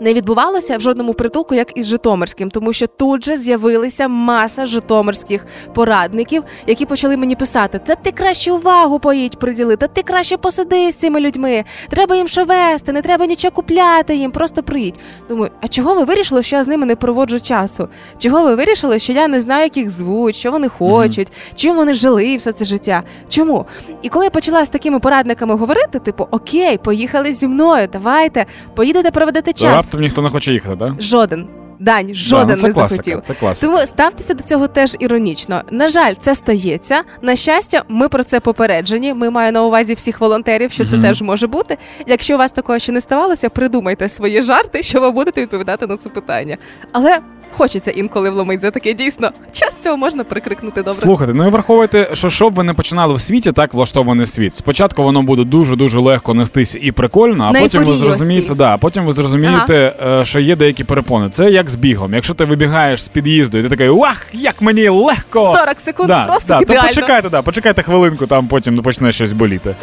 Не 0.00 0.14
відбувалося 0.14 0.76
в 0.76 0.80
жодному 0.80 1.14
притулку, 1.14 1.54
як 1.54 1.72
із 1.78 1.86
Житомирським, 1.86 2.50
тому 2.50 2.72
що 2.72 2.86
тут 2.86 3.24
же 3.24 3.36
з'явилися 3.36 4.08
маса 4.08 4.66
житомирських 4.66 5.46
порадників, 5.74 6.44
які 6.66 6.86
почали 6.86 7.16
мені 7.16 7.36
писати: 7.36 7.80
Та 7.86 7.94
ти 7.94 8.12
краще 8.12 8.52
увагу 8.52 8.98
поїдь 8.98 9.38
приділи, 9.38 9.76
та 9.76 9.86
ти 9.86 10.02
краще 10.02 10.36
посиди 10.36 10.90
з 10.90 10.94
цими 10.94 11.20
людьми. 11.20 11.64
Треба 11.88 12.16
їм 12.16 12.28
що 12.28 12.44
вести, 12.44 12.92
не 12.92 13.02
треба 13.02 13.26
нічого 13.26 13.52
купляти 13.52 14.16
їм, 14.16 14.30
просто 14.30 14.62
приїдь. 14.62 14.98
Думаю, 15.28 15.50
а 15.60 15.68
чого 15.68 15.94
ви 15.94 16.04
вирішили, 16.04 16.42
що 16.42 16.56
я 16.56 16.62
з 16.62 16.66
ними 16.66 16.86
не 16.86 16.96
проводжу 16.96 17.40
часу? 17.40 17.88
Чого 18.18 18.42
ви 18.42 18.54
вирішили, 18.54 18.98
що 18.98 19.12
я 19.12 19.28
не 19.28 19.40
знаю, 19.40 19.62
як 19.62 19.76
їх 19.76 19.90
звуть, 19.90 20.34
що 20.36 20.50
вони 20.50 20.68
хочуть, 20.68 21.32
чим 21.54 21.76
вони 21.76 21.94
жили 21.94 22.36
все 22.36 22.52
це 22.52 22.64
життя? 22.64 23.02
Чому? 23.28 23.66
І 24.02 24.08
коли 24.08 24.24
я 24.24 24.30
почала 24.30 24.64
з 24.64 24.68
такими 24.68 24.98
порадниками 24.98 25.54
говорити, 25.54 25.98
типу, 25.98 26.28
окей, 26.30 26.78
поїхали 26.78 27.32
зі 27.32 27.48
мною, 27.48 27.88
давайте, 27.92 28.46
поїдете 28.74 29.10
проведете 29.10 29.52
час. 29.52 29.89
Раптом 29.90 30.00
ніхто 30.00 30.22
не 30.22 30.30
хоче 30.30 30.52
їхати, 30.52 30.76
так? 30.76 31.02
Жоден. 31.02 31.46
Дань, 31.78 32.14
жоден 32.14 32.46
да, 32.46 32.54
ну, 32.54 32.60
це 32.60 32.66
не 32.66 32.72
класика, 32.74 32.88
захотів. 32.88 33.20
Це 33.22 33.34
класика. 33.34 33.72
Тому 33.72 33.86
ставтеся 33.86 34.34
до 34.34 34.42
цього 34.42 34.66
теж 34.66 34.96
іронічно. 34.98 35.62
На 35.70 35.88
жаль, 35.88 36.14
це 36.20 36.34
стається. 36.34 37.02
На 37.22 37.36
щастя, 37.36 37.82
ми 37.88 38.08
про 38.08 38.24
це 38.24 38.40
попереджені. 38.40 39.14
Ми 39.14 39.30
маємо 39.30 39.52
на 39.54 39.62
увазі 39.64 39.94
всіх 39.94 40.20
волонтерів, 40.20 40.72
що 40.72 40.84
це 40.84 40.96
Мгм. 40.96 41.02
теж 41.06 41.22
може 41.22 41.46
бути. 41.46 41.78
Якщо 42.06 42.34
у 42.34 42.38
вас 42.38 42.52
такого 42.52 42.78
ще 42.78 42.92
не 42.92 43.00
ставалося, 43.00 43.48
придумайте 43.48 44.08
свої 44.08 44.42
жарти, 44.42 44.82
що 44.82 45.00
ви 45.00 45.10
будете 45.10 45.40
відповідати 45.42 45.86
на 45.86 45.96
це 45.96 46.08
питання. 46.08 46.56
Але 46.92 47.18
хочеться 47.52 47.90
інколи 47.90 48.30
вломить 48.30 48.60
за 48.60 48.70
таке 48.70 48.92
дійсно. 48.92 49.30
Час 49.52 49.76
цього 49.82 49.96
можна 49.96 50.24
прикрикнути 50.24 50.80
добре. 50.82 50.92
Слухайте, 51.00 51.34
ну 51.34 51.46
і 51.46 51.50
враховуйте, 51.50 52.08
що 52.12 52.30
щоб 52.30 52.54
ви 52.54 52.62
не 52.64 52.74
починали 52.74 53.14
в 53.14 53.20
світі, 53.20 53.52
так 53.52 53.74
влаштований 53.74 54.26
світ. 54.26 54.54
Спочатку 54.54 55.02
воно 55.02 55.22
буде 55.22 55.44
дуже 55.44 55.76
дуже 55.76 55.98
легко 55.98 56.34
нестись 56.34 56.76
і 56.80 56.92
прикольно, 56.92 57.44
а 57.44 57.52
На 57.52 57.60
потім 57.60 57.80
ви 57.80 57.90
ейфорії 57.90 57.92
ось 57.92 57.98
зрозумієте, 58.18 58.48
цій. 58.48 58.54
да, 58.54 58.74
а 58.74 58.78
потім 58.78 59.04
ви 59.04 59.12
зрозумієте, 59.12 59.92
е, 60.06 60.24
що 60.24 60.40
є 60.40 60.56
деякі 60.56 60.84
перепони. 60.84 61.28
Це 61.30 61.50
як 61.50 61.70
з 61.70 61.74
бігом. 61.74 62.14
Якщо 62.14 62.34
ти 62.34 62.44
вибігаєш 62.44 63.02
з 63.04 63.08
під'їзду, 63.08 63.58
і 63.58 63.62
ти 63.62 63.68
такий 63.68 63.88
вах, 63.88 64.26
як 64.32 64.62
мені 64.62 64.88
легко! 64.88 65.52
40 65.56 65.80
секунд 65.80 66.08
да, 66.08 66.24
просто 66.24 66.48
да, 66.48 66.56
то 66.56 66.62
ідеально. 66.62 66.88
почекайте, 66.88 67.28
да, 67.28 67.42
почекайте 67.42 67.82
хвилинку, 67.82 68.26
там 68.26 68.46
потім 68.46 68.76
почне 68.78 69.12
щось 69.12 69.32
боліти. 69.32 69.74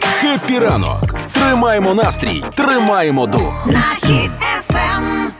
Хеппі 0.00 0.58
ранок. 0.58 1.14
Тримаємо 1.32 1.94
настрій, 1.94 2.44
тримаємо 2.54 3.26
дух. 3.26 3.66
На 3.66 4.08
хід 4.08 4.30
ефем. 4.58 5.32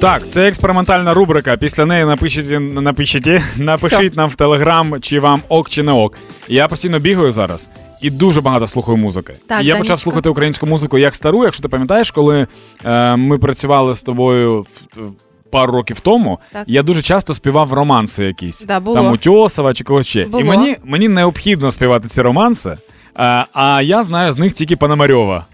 Так, 0.00 0.28
це 0.28 0.48
експериментальна 0.48 1.14
рубрика. 1.14 1.56
Після 1.56 1.86
неї 1.86 2.04
напишіть, 2.04 2.60
напишіть, 2.80 3.26
напишіть 3.56 4.16
нам 4.16 4.28
в 4.30 4.34
телеграм, 4.34 5.00
чи 5.00 5.20
вам 5.20 5.42
ок, 5.48 5.70
чи 5.70 5.82
не 5.82 5.92
ок. 5.92 6.18
Я 6.48 6.68
постійно 6.68 6.98
бігаю 6.98 7.32
зараз 7.32 7.68
і 8.00 8.10
дуже 8.10 8.40
багато 8.40 8.66
слухаю 8.66 8.96
музики. 8.96 9.34
Так, 9.48 9.62
і 9.62 9.66
я 9.66 9.76
почав 9.76 10.00
слухати 10.00 10.28
українську 10.28 10.66
музику 10.66 10.98
як 10.98 11.14
стару, 11.14 11.44
якщо 11.44 11.62
ти 11.62 11.68
пам'ятаєш, 11.68 12.10
коли 12.10 12.46
е, 12.84 13.16
ми 13.16 13.38
працювали 13.38 13.94
з 13.94 14.02
тобою 14.02 14.60
в, 14.62 14.66
в- 15.00 15.12
пару 15.50 15.72
років 15.72 16.00
тому, 16.00 16.38
Так. 16.52 16.64
я 16.66 16.82
дуже 16.82 17.02
часто 17.02 17.34
співав 17.34 17.72
романси 17.72 18.24
якісь. 18.24 18.64
Да, 18.64 18.80
було. 18.80 18.96
Там 18.96 19.12
Утьосова 19.12 19.74
чи 19.74 19.84
когось 19.84 20.06
ще. 20.06 20.24
Було. 20.24 20.40
І 20.40 20.44
мені, 20.44 20.76
мені 20.84 21.08
необхідно 21.08 21.70
співати 21.70 22.08
ці 22.08 22.22
романси. 22.22 22.76
Е, 23.18 23.44
а 23.52 23.82
я 23.82 24.02
знаю 24.02 24.32
з 24.32 24.38
них 24.38 24.52
тільки 24.52 24.76
Пономарьова. 24.76 25.46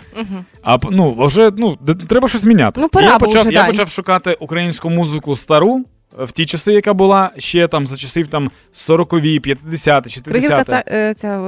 А 0.62 0.78
ну 0.90 1.14
вже 1.18 1.50
ну 1.56 1.76
треба 2.08 2.28
щось 2.28 2.44
міняти. 2.44 2.80
Ну, 2.80 2.88
пора 2.88 3.06
я 3.06 3.18
почав, 3.18 3.40
уже, 3.40 3.52
я 3.52 3.64
почав 3.64 3.88
шукати 3.88 4.36
українську 4.40 4.90
музику 4.90 5.36
стару 5.36 5.84
е, 6.20 6.24
в 6.24 6.32
ті 6.32 6.46
часи, 6.46 6.72
яка 6.72 6.94
була 6.94 7.30
ще 7.38 7.68
там 7.68 7.86
за 7.86 7.96
часів 7.96 8.28
там 8.28 8.50
40-ві, 8.74 9.40
50-ті, 9.40 10.20
Кригівка 10.20 10.56
60-ті. 10.56 10.70
ця, 10.70 10.84
е, 10.88 11.14
ця 11.14 11.40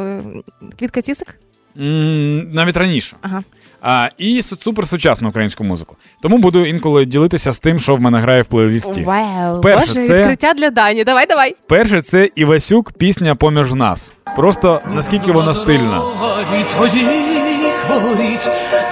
квітка 0.78 1.02
цісик? 1.02 1.34
М, 1.80 2.52
навіть 2.52 2.76
раніше. 2.76 3.16
Ага. 3.22 3.42
А, 3.82 4.08
і 4.18 4.36
су- 4.40 4.62
супер 4.62 4.88
сучасну 4.88 5.28
українську 5.28 5.64
музику. 5.64 5.96
Тому 6.22 6.38
буду 6.38 6.66
інколи 6.66 7.04
ділитися 7.04 7.52
з 7.52 7.60
тим, 7.60 7.78
що 7.78 7.96
в 7.96 8.00
мене 8.00 8.18
грає 8.18 8.42
в 8.42 8.46
плейлісті. 8.46 9.02
Вау, 9.02 9.60
Перше, 9.60 9.86
Боже, 9.86 10.06
це- 10.06 10.16
відкриття 10.18 10.54
для 10.54 10.70
Дані. 10.70 11.04
Давай, 11.04 11.26
давай. 11.26 11.56
Перше, 11.68 12.00
це 12.02 12.30
Івасюк, 12.34 12.92
пісня 12.92 13.34
поміж 13.34 13.72
нас. 13.74 14.12
Просто 14.38 14.80
наскільки 14.94 15.32
вона 15.32 15.54
стильна. 15.54 15.98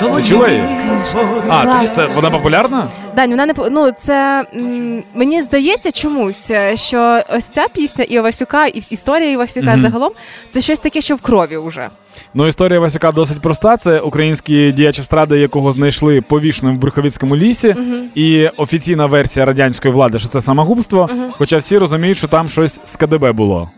Ви 0.03 0.23
чули 0.23 0.51
її? 0.51 0.63
А, 1.51 1.87
це 1.87 2.07
вона 2.07 2.31
популярна? 2.31 2.87
Дань, 3.17 3.31
вона 3.31 3.47
не 3.47 3.55
по- 3.55 3.71
ну 3.71 3.91
це 3.99 4.45
м, 4.57 5.03
мені 5.15 5.43
здається 5.43 5.93
чомусь, 5.93 6.51
е, 6.51 6.77
що 6.77 7.21
ось 7.37 7.45
ця 7.45 7.67
пісня 7.75 8.05
і 8.05 8.15
Івасюка, 8.15 8.67
і 8.67 8.79
історія 8.91 9.31
Івасюка 9.31 9.79
загалом 9.83 10.13
це 10.51 10.61
щось 10.61 10.79
таке, 10.79 11.01
що 11.01 11.15
в 11.15 11.21
крові 11.21 11.57
вже. 11.59 11.89
Ну, 12.35 12.47
історія 12.47 12.81
Васюка 12.81 13.13
досить 13.13 13.41
проста. 13.41 13.77
Це 13.77 14.01
український 14.01 14.73
діяч 14.73 14.99
естради, 14.99 15.39
якого 15.39 15.73
знайшли 15.73 16.21
повішеним 16.21 16.77
в 16.77 16.79
Брюховицькому 16.79 17.37
лісі. 17.37 17.77
І 18.15 18.49
офіційна 18.57 19.07
версія 19.07 19.47
радянської 19.47 19.95
влади, 19.95 20.19
що 20.19 20.29
це 20.29 20.41
самогубство. 20.41 21.09
Хоча 21.33 21.59
всі 21.59 21.79
розуміють, 21.79 22.19
що 22.19 22.29
там 22.29 22.49
щось 22.49 22.81
з 22.85 22.97
КДБ 22.97 23.33
було. 23.33 23.69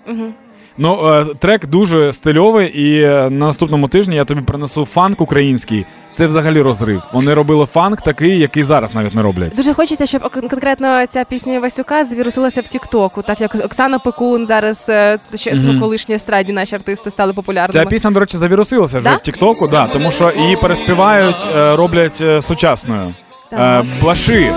Ну, 0.81 1.15
е, 1.15 1.25
трек 1.39 1.67
дуже 1.67 2.13
стильовий, 2.13 2.69
і 2.69 3.03
е, 3.03 3.29
на 3.31 3.47
наступному 3.47 3.89
тижні 3.89 4.17
я 4.17 4.25
тобі 4.25 4.41
принесу 4.41 4.85
фанк 4.85 5.21
український. 5.21 5.87
Це 6.11 6.27
взагалі 6.27 6.61
розрив. 6.63 7.03
Вони 7.13 7.35
робили 7.35 7.67
фанк 7.67 8.01
такий, 8.03 8.39
який 8.39 8.63
зараз 8.63 8.95
навіть 8.95 9.15
не 9.15 9.23
роблять. 9.23 9.57
Дуже 9.57 9.75
хочеться, 9.75 10.07
щоб 10.07 10.23
кон- 10.23 10.49
конкретно 10.49 11.07
ця 11.09 11.25
пісня 11.25 11.55
Івасюка 11.55 12.05
звірусилася 12.05 12.61
в 12.61 12.69
Тіктоку, 12.69 13.23
так 13.23 13.41
як 13.41 13.55
Оксана 13.65 13.99
Пекун 13.99 14.47
зараз 14.47 14.87
е, 14.89 15.19
ще 15.35 15.55
ну, 15.55 15.81
колишні 15.81 16.15
естрадні 16.15 16.53
наші 16.53 16.75
артисти 16.75 17.11
стали 17.11 17.33
популярними. 17.33 17.85
Ця 17.85 17.91
пісня, 17.91 18.11
до 18.11 18.21
речі, 18.21 18.37
завірусилася 18.37 18.99
вже 18.99 19.09
Да? 19.11 19.17
в 19.17 19.21
Тіктоку, 19.23 19.69
да, 19.69 19.87
тому 19.87 20.11
що 20.11 20.33
її 20.39 20.57
переспівають, 20.57 21.47
е, 21.55 21.77
роблять 21.77 22.19
е, 22.23 22.43
сучасною. 22.43 23.15
Е, 23.53 23.57
Так. 23.57 23.85
Блаши. 24.01 24.53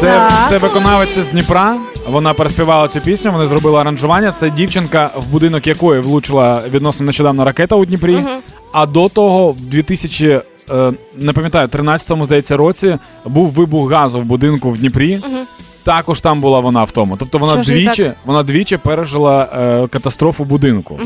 Це, 0.00 0.28
це 0.48 0.58
виконавиця 0.58 1.22
з 1.22 1.28
Дніпра. 1.30 1.76
Вона 2.08 2.34
переспівала 2.34 2.88
цю 2.88 3.00
пісню, 3.00 3.32
вони 3.32 3.46
зробили 3.46 3.78
аранжування. 3.78 4.32
Це 4.32 4.50
дівчинка, 4.50 5.10
в 5.16 5.26
будинок 5.26 5.66
якої 5.66 6.00
влучила 6.00 6.62
відносно 6.70 7.06
нещодавно 7.06 7.44
ракета 7.44 7.76
у 7.76 7.84
Дніпрі. 7.84 8.24
А 8.72 8.86
до 8.86 9.08
того, 9.08 9.52
в 9.52 9.60
2000, 9.60 10.40
е, 10.70 10.92
не 11.16 11.32
пам'ятаю, 11.32 11.68
13-му, 11.68 12.24
здається, 12.24 12.56
році 12.56 12.98
був 13.24 13.48
вибух 13.50 13.90
газу 13.92 14.20
в 14.20 14.24
будинку 14.24 14.70
в 14.70 14.78
Дніпрі. 14.78 15.18
Також 15.84 16.20
там 16.20 16.40
була 16.40 16.60
вона 16.60 16.84
в 16.84 16.90
тому. 16.90 17.16
Тобто 17.16 17.38
вона 17.38 17.62
Що 17.62 17.72
двічі, 17.72 18.12
вона 18.24 18.42
двічі 18.42 18.76
пережила 18.76 19.48
е, 19.58 19.88
катастрофу 19.88 20.44
будинку. 20.44 21.00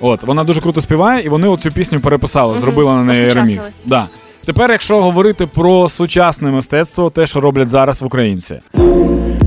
От 0.00 0.22
вона 0.22 0.44
дуже 0.44 0.60
круто 0.60 0.80
співає, 0.80 1.24
і 1.24 1.28
вони 1.28 1.48
оцю 1.48 1.70
пісню 1.70 2.00
переписали, 2.00 2.58
зробили 2.58 2.90
на 2.90 3.02
неї 3.02 3.28
ремікс. 3.28 3.74
Да. 3.86 4.08
Тепер, 4.44 4.70
якщо 4.70 5.02
говорити 5.02 5.46
про 5.46 5.88
сучасне 5.88 6.50
мистецтво, 6.50 7.10
те, 7.10 7.26
що 7.26 7.40
роблять 7.40 7.68
зараз 7.68 8.02
в 8.02 8.06
українці. 8.06 8.60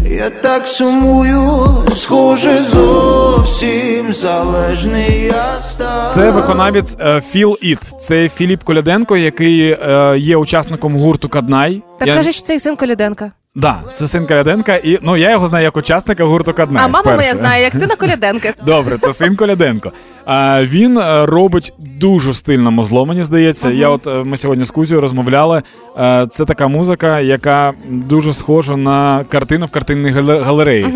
Я 0.09 0.29
так 0.29 0.67
сумую, 0.67 1.67
схоже, 1.95 2.61
зовсім 2.61 4.13
залежний 4.13 5.21
я 5.23 5.61
став. 5.61 6.09
Це 6.13 6.31
виконавець 6.31 6.97
е, 6.99 7.21
Іт. 7.33 7.55
It. 7.63 7.97
Це 7.97 8.29
Філіп 8.29 8.63
Коляденко, 8.63 9.17
який 9.17 9.61
е, 9.61 10.15
є 10.17 10.37
учасником 10.37 10.95
гурту 10.95 11.29
Каднай. 11.29 11.83
Так 11.99 12.07
Я- 12.07 12.15
кажеш, 12.15 12.43
цей 12.43 12.59
син 12.59 12.75
Коляденка. 12.75 13.31
Да, 13.57 13.81
це 13.93 14.07
син 14.07 14.25
Коляденка, 14.27 14.75
і 14.75 14.99
ну 15.01 15.17
я 15.17 15.31
його 15.31 15.47
знаю 15.47 15.63
як 15.63 15.77
учасника 15.77 16.23
гурту 16.25 16.53
Каднай. 16.53 16.83
А 16.83 16.87
мама 16.87 16.99
вперше. 17.01 17.17
моя 17.17 17.35
знає, 17.35 17.63
як 17.63 17.73
сина 17.73 17.95
Коляденка. 17.99 18.53
Добре, 18.65 18.97
це 18.97 19.13
син 19.13 19.35
Коляденко. 19.35 19.91
А, 20.25 20.63
він 20.63 20.97
е, 20.97 21.25
робить 21.25 21.73
дуже 21.77 22.33
стильне 22.33 22.69
музло, 22.69 23.05
мені 23.05 23.23
здається. 23.23 23.69
Я 23.69 23.89
от 23.89 24.07
е, 24.07 24.23
ми 24.23 24.37
сьогодні 24.37 24.65
з 24.65 24.71
Кузією 24.71 25.01
розмовляли. 25.01 25.61
Е, 25.99 26.25
це 26.29 26.45
така 26.45 26.67
музика, 26.67 27.19
яка 27.19 27.73
дуже 27.89 28.33
схожа 28.33 28.77
на 28.77 29.23
картину 29.29 29.65
в 29.65 29.71
картинній 29.71 30.11
гале- 30.11 30.43
галереї. 30.43 30.87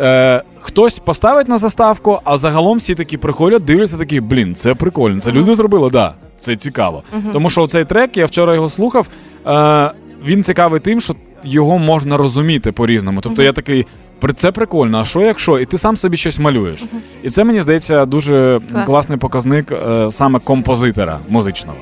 Е, 0.00 0.42
хтось 0.60 0.98
поставить 0.98 1.48
на 1.48 1.58
заставку, 1.58 2.20
а 2.24 2.36
загалом 2.36 2.78
всі 2.78 2.94
такі 2.94 3.16
приходять, 3.16 3.64
дивляться 3.64 3.96
такі, 3.98 4.20
блін, 4.20 4.54
це 4.54 4.74
прикольно. 4.74 5.20
Це 5.20 5.32
люди 5.32 5.54
зробили, 5.54 5.90
да. 5.90 6.14
Це 6.38 6.56
цікаво. 6.56 7.02
Тому 7.32 7.50
що 7.50 7.66
цей 7.66 7.84
трек, 7.84 8.16
я 8.16 8.26
вчора 8.26 8.54
його 8.54 8.68
слухав. 8.68 9.06
Е, 9.46 9.90
він 10.24 10.44
цікавий 10.44 10.80
тим, 10.80 11.00
що 11.00 11.14
його 11.44 11.78
можна 11.78 12.16
розуміти 12.16 12.72
по-різному. 12.72 13.20
Тобто 13.20 13.42
я 13.42 13.52
такий. 13.52 13.86
«При- 14.20 14.32
Це 14.32 14.52
прикольно, 14.52 14.98
а 15.00 15.04
що 15.04 15.20
якщо? 15.20 15.58
І 15.58 15.64
ти 15.64 15.78
сам 15.78 15.96
собі 15.96 16.16
щось 16.16 16.38
малюєш. 16.38 16.84
І 17.22 17.30
це 17.30 17.44
мені 17.44 17.60
здається 17.60 18.04
дуже 18.06 18.60
Клас. 18.72 18.86
класний 18.86 19.18
показник 19.18 19.72
е, 19.72 20.10
саме 20.10 20.38
композитора 20.38 21.18
музичного. 21.28 21.78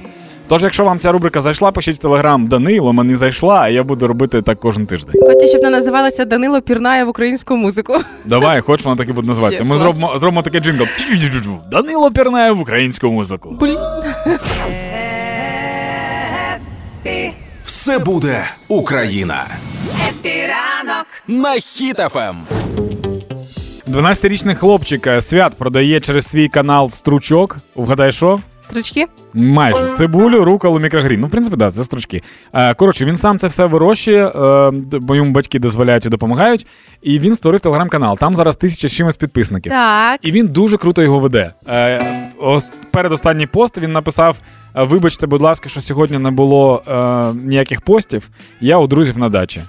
Тож, 0.49 0.63
якщо 0.63 0.85
вам 0.85 0.99
ця 0.99 1.13
рубрика 1.13 1.41
зайшла, 1.41 1.73
пишіть 1.73 1.97
в 1.97 1.99
телеграм 1.99 2.47
Данило, 2.47 2.93
мені 2.93 3.17
зайшла, 3.17 3.61
а 3.61 3.69
я 3.69 3.83
буду 3.83 4.07
робити 4.07 4.43
так 4.43 4.61
кожен 4.61 4.87
тиждень. 4.87 5.23
Хочу, 5.27 5.47
щоб 5.47 5.61
вона 5.63 5.71
називалася 5.77 6.25
Данило 6.25 6.61
Пірнає 6.63 7.05
в 7.05 7.09
українську 7.09 7.57
музику. 7.57 7.95
Давай, 8.25 8.61
хоч 8.61 8.85
вона 8.85 8.97
так 8.97 9.09
і 9.09 9.13
буде 9.13 9.29
називатися. 9.29 9.65
Ми 9.65 9.79
зробимо, 9.79 10.13
зробимо 10.19 10.43
такий 10.43 10.61
джингл. 10.61 10.85
Данило 11.71 12.11
пірнає 12.11 12.53
в 12.53 12.61
українську 12.61 13.11
музику. 13.11 13.57
Все 17.71 17.99
буде 17.99 18.45
Україна. 18.69 19.47
Хеппі 20.09 20.58
ранок. 20.58 21.07
На 21.29 21.55
Ем. 21.55 21.61
Хіт-ФМ. 21.61 22.37
12-річний 23.89 24.55
хлопчик 24.55 25.07
е, 25.07 25.23
свят 25.23 25.55
продає 25.59 26.01
через 26.01 26.27
свій 26.27 26.49
канал 26.49 26.91
стручок. 26.91 27.57
Вгадай, 27.75 28.13
що? 28.13 28.41
Стручки? 28.71 29.07
Майже 29.35 29.89
цибулю, 29.89 30.45
руколу, 30.45 30.79
мікрогрін. 30.79 31.21
Ну, 31.21 31.27
в 31.27 31.31
принципі, 31.31 31.57
да, 31.57 31.71
це 31.71 31.85
стручки. 31.85 32.23
Е, 32.53 32.75
коротше, 32.75 33.05
він 33.05 33.17
сам 33.17 33.39
це 33.39 33.47
все 33.47 33.67
вирощує, 33.67 34.27
е, 34.27 34.71
бо 35.01 35.17
йому 35.17 35.31
батьки 35.33 35.59
дозволяють 35.59 36.07
і 36.07 36.09
допомагають. 36.09 36.67
І 37.03 37.19
він 37.19 37.35
створив 37.35 37.61
телеграм-канал. 37.61 38.19
Там 38.19 38.37
зараз 38.37 38.57
тисяча 38.57 38.89
з 38.89 38.93
чимось 38.93 39.17
підписників. 39.17 39.73
Так. 39.73 40.21
І 40.23 40.33
він 40.33 40.47
дуже 40.47 40.77
круто 40.77 41.03
його 41.03 41.19
веде. 41.19 41.53
Ос- 42.39 42.67
передостанній 42.91 43.47
пост 43.47 43.79
він 43.79 43.93
написав: 43.93 44.37
Вибачте, 44.75 45.27
будь 45.27 45.43
ласка, 45.43 45.69
що 45.69 45.81
сьогодні 45.81 46.19
не 46.19 46.31
було 46.31 46.83
е, 46.89 47.39
ніяких 47.45 47.81
постів. 47.81 48.29
Я 48.61 48.79
у 48.79 48.87
друзів 48.87 49.19
на 49.19 49.29
дачі. 49.29 49.63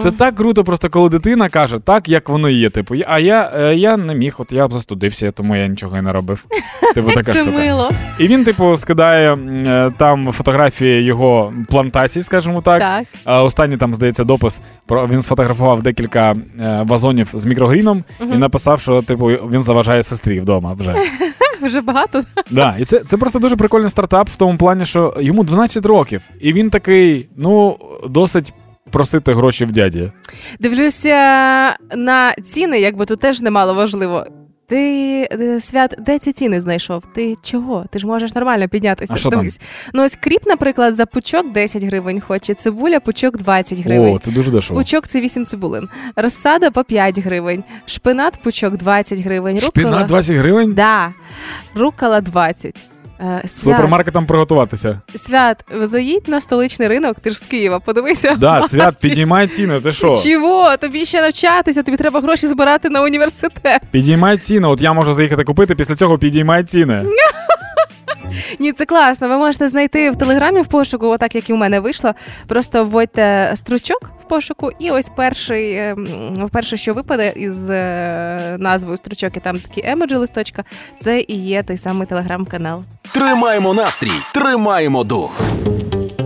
Це 0.00 0.10
так 0.10 0.34
круто, 0.34 0.64
просто 0.64 0.90
коли 0.90 1.08
дитина 1.08 1.48
каже 1.48 1.78
так, 1.78 2.08
як 2.08 2.28
воно 2.28 2.48
є. 2.48 2.70
Типу, 2.70 2.94
а 3.06 3.18
я, 3.18 3.52
е, 3.56 3.76
я 3.76 3.96
не 3.96 4.14
міг, 4.14 4.34
от 4.38 4.52
я 4.52 4.68
б 4.68 4.72
застудився, 4.72 5.30
тому 5.30 5.56
я 5.56 5.66
нічого 5.66 5.98
і 5.98 6.02
не 6.02 6.12
робив. 6.12 6.44
Типу, 6.94 7.12
така 7.12 7.32
Це 7.32 7.38
штука. 7.38 7.58
мило. 7.58 7.90
І 8.18 8.26
він, 8.26 8.44
типу, 8.44 8.76
скидає 8.76 9.34
е, 9.34 9.92
там 9.96 10.32
фотографії 10.32 11.02
його 11.02 11.52
плантацій, 11.68 12.22
скажімо 12.22 12.60
так. 12.60 12.80
Так. 12.80 13.04
А 13.24 13.42
останній 13.42 13.76
там, 13.76 13.94
здається, 13.94 14.24
допис 14.24 14.60
про 14.86 15.06
він 15.06 15.22
сфотографував 15.22 15.82
декілька 15.82 16.30
е, 16.32 16.36
вазонів 16.86 17.28
з 17.34 17.44
мікрогріном 17.44 18.04
і 18.20 18.36
написав, 18.36 18.80
що 18.80 19.02
типу 19.02 19.26
він 19.26 19.62
заважає 19.62 20.02
сестрі 20.02 20.40
вдома 20.40 20.72
вже. 20.78 20.94
Вже 21.62 21.80
багато. 21.80 22.22
да, 22.50 22.76
і 22.78 22.84
це, 22.84 22.98
це 22.98 23.16
просто 23.16 23.38
дуже 23.38 23.56
прикольний 23.56 23.90
стартап 23.90 24.28
в 24.28 24.36
тому 24.36 24.58
плані, 24.58 24.86
що 24.86 25.14
йому 25.20 25.44
12 25.44 25.86
років, 25.86 26.22
і 26.40 26.52
він 26.52 26.70
такий, 26.70 27.28
ну, 27.36 27.76
досить 28.08 28.52
просити 28.90 29.32
гроші 29.34 29.64
в 29.64 29.72
дяді. 29.72 30.12
Дивлюся 30.58 31.16
на 31.96 32.34
ціни, 32.46 32.80
якби 32.80 33.06
тут 33.06 33.20
теж 33.20 33.40
немало 33.40 33.74
важливо. 33.74 34.26
Ти 34.70 35.28
е, 35.32 35.60
свят, 35.60 35.94
де 35.98 36.18
ці 36.18 36.32
ціни 36.32 36.60
знайшов? 36.60 37.02
Ти 37.14 37.36
чого? 37.42 37.84
Ти 37.90 37.98
ж 37.98 38.06
можеш 38.06 38.34
нормально 38.34 38.68
піднятися. 38.68 39.14
А 39.14 39.16
що 39.16 39.30
там? 39.30 39.48
Ну 39.94 40.04
ось 40.04 40.16
кріп, 40.20 40.46
наприклад, 40.46 40.96
за 40.96 41.06
пучок 41.06 41.52
10 41.52 41.84
гривень 41.84 42.20
хоче, 42.20 42.54
цибуля 42.54 43.00
пучок 43.00 43.36
20 43.38 43.78
гривень. 43.78 44.14
О, 44.14 44.18
це 44.18 44.30
дуже 44.30 44.50
дешево. 44.50 44.80
Пучок 44.80 45.08
це 45.08 45.20
8 45.20 45.46
цибулин. 45.46 45.88
Розсада 46.16 46.70
по 46.70 46.84
5 46.84 47.18
гривень. 47.18 47.64
Шпинат 47.86 48.42
пучок 48.42 48.76
20 48.76 49.18
гривень. 49.20 49.54
Рукола... 49.54 49.70
Шпінат 49.70 50.06
20 50.06 50.36
гривень? 50.36 50.72
Да. 50.72 51.14
Рукола 51.74 52.20
20. 52.20 52.89
Е, 53.22 53.40
Свят, 53.48 53.50
Супермаркетом 53.56 54.26
приготуватися. 54.26 55.00
свят, 55.16 55.64
заїдь 55.82 56.28
на 56.28 56.40
столичний 56.40 56.88
ринок, 56.88 57.20
ти 57.20 57.30
ж 57.30 57.38
з 57.38 57.42
Києва, 57.42 57.80
подивися. 57.80 58.36
Да, 58.38 58.62
свят, 58.62 58.96
підіймай 59.02 59.48
ціни, 59.48 59.80
ти 59.80 59.92
що? 59.92 60.14
Чого? 60.14 60.76
Тобі 60.76 61.06
ще 61.06 61.20
навчатися, 61.20 61.82
тобі 61.82 61.96
треба 61.96 62.20
гроші 62.20 62.46
збирати 62.46 62.88
на 62.88 63.02
університет. 63.02 63.82
Підіймай 63.90 64.38
ціни, 64.38 64.68
от 64.68 64.80
я 64.80 64.92
можу 64.92 65.12
заїхати 65.12 65.44
купити, 65.44 65.74
після 65.74 65.94
цього 65.94 66.18
підіймай 66.18 66.64
ціни. 66.64 67.04
Ні, 68.58 68.72
це 68.72 68.84
класно. 68.84 69.28
Ви 69.28 69.36
можете 69.36 69.68
знайти 69.68 70.10
в 70.10 70.16
телеграмі 70.16 70.60
в 70.62 70.66
пошуку, 70.66 71.06
отак 71.06 71.34
як 71.34 71.50
і 71.50 71.52
у 71.52 71.56
мене 71.56 71.80
вийшло. 71.80 72.12
Просто 72.46 72.84
вводьте 72.84 73.52
стручок 73.54 74.10
в 74.19 74.19
пошуку, 74.30 74.70
і 74.78 74.90
ось 74.90 75.10
перший, 75.16 75.76
ем, 75.76 76.48
перше, 76.52 76.76
що 76.76 76.94
випаде 76.94 77.32
із 77.36 77.70
е, 77.70 78.56
назвою 78.58 78.96
стручок, 78.96 79.36
і 79.36 79.40
там 79.40 79.60
такі 79.60 79.82
емоджі 79.84 80.16
листочка. 80.16 80.64
Це 81.00 81.20
і 81.20 81.34
є 81.34 81.62
той 81.62 81.76
самий 81.76 82.06
телеграм-канал. 82.06 82.84
Тримаємо 83.12 83.74
настрій, 83.74 84.12
тримаємо 84.34 85.04
дух. 85.04 85.40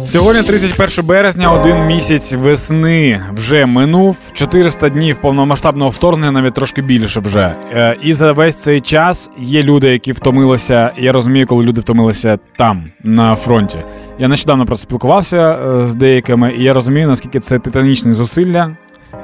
Сьогодні 0.06 0.42
31 0.42 1.06
березня, 1.06 1.52
один 1.52 1.86
місяць 1.86 2.32
весни 2.32 3.22
вже 3.34 3.66
минув. 3.66 4.16
400 4.32 4.88
днів 4.88 5.16
повномасштабного 5.20 5.90
вторгнення, 5.90 6.30
навіть 6.30 6.54
трошки 6.54 6.82
більше 6.82 7.20
вже. 7.20 7.54
Е, 7.72 7.96
І 8.02 8.12
за 8.12 8.32
весь 8.32 8.56
цей 8.62 8.80
час 8.80 9.30
є 9.38 9.62
люди, 9.62 9.88
які 9.88 10.12
втомилися. 10.12 10.90
Я 10.98 11.12
розумію, 11.12 11.46
коли 11.46 11.64
люди 11.64 11.80
втомилися 11.80 12.38
там, 12.58 12.84
на 13.04 13.34
фронті. 13.34 13.78
Я 14.18 14.28
нещодавно 14.28 14.66
просто 14.66 14.82
спілкувався 14.82 15.52
е, 15.52 15.88
з 15.88 15.94
деякими, 15.94 16.54
і 16.58 16.62
я 16.62 16.72
розумію, 16.72 17.08
наскільки 17.08 17.40
це 17.40 17.58
титанічні 17.58 18.12
зусилля. 18.12 18.76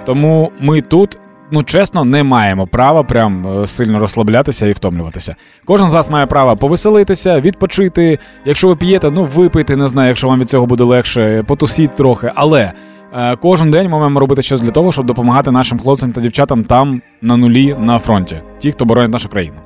Тому 0.07 0.53
ми 0.61 0.81
тут. 0.81 1.19
Ну, 1.53 1.63
чесно, 1.63 2.05
не 2.05 2.23
маємо 2.23 2.67
права 2.67 3.03
прям 3.03 3.63
е, 3.63 3.67
сильно 3.67 3.99
розслаблятися 3.99 4.67
і 4.67 4.73
втомлюватися. 4.73 5.37
Кожен 5.65 5.89
з 5.89 5.95
вас 5.95 6.11
має 6.11 6.27
право 6.27 6.57
повеселитися, 6.57 7.41
відпочити. 7.41 8.19
Якщо 8.45 8.69
ви 8.69 8.77
п'єте, 8.77 9.11
ну 9.11 9.25
випийте, 9.25 9.77
не 9.77 9.89
знаю, 9.89 10.09
якщо 10.09 10.29
вам 10.29 10.41
від 10.41 10.49
цього 10.49 10.67
буде 10.67 10.85
легше, 10.85 11.43
потусіть 11.47 11.97
трохи. 11.97 12.33
Але 12.35 12.73
е, 13.19 13.37
кожен 13.37 13.71
день 13.71 13.89
ми 13.89 13.99
маємо 13.99 14.21
робити 14.21 14.43
щось 14.43 14.61
для 14.61 14.71
того, 14.71 14.93
щоб 14.93 15.07
допомагати 15.07 15.51
нашим 15.51 15.79
хлопцям 15.79 16.13
та 16.13 16.21
дівчатам 16.21 16.65
там 16.65 17.03
на 17.23 17.37
нулі 17.37 17.77
на 17.79 17.99
фронті, 17.99 18.37
ті, 18.59 18.73
хто 18.73 18.85
боронить 18.85 19.13
нашу 19.13 19.29
країну. 19.29 19.57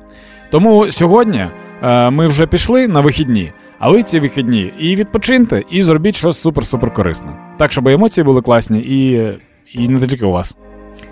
Тому 0.51 0.91
сьогодні 0.91 1.45
е, 1.83 2.09
ми 2.09 2.27
вже 2.27 2.47
пішли 2.47 2.87
на 2.87 3.01
вихідні, 3.01 3.51
а 3.79 3.91
ви 3.91 4.03
ці 4.03 4.19
вихідні 4.19 4.73
і 4.79 4.95
відпочиньте, 4.95 5.63
і 5.69 5.81
зробіть 5.81 6.15
щось 6.15 6.45
супер-супер 6.45 6.93
корисне. 6.93 7.29
Так, 7.57 7.71
щоб 7.71 7.87
емоції 7.87 8.23
були 8.23 8.41
класні 8.41 8.79
і, 8.79 9.29
і 9.73 9.87
не 9.87 10.07
тільки 10.07 10.25
у 10.25 10.31
вас. 10.31 10.55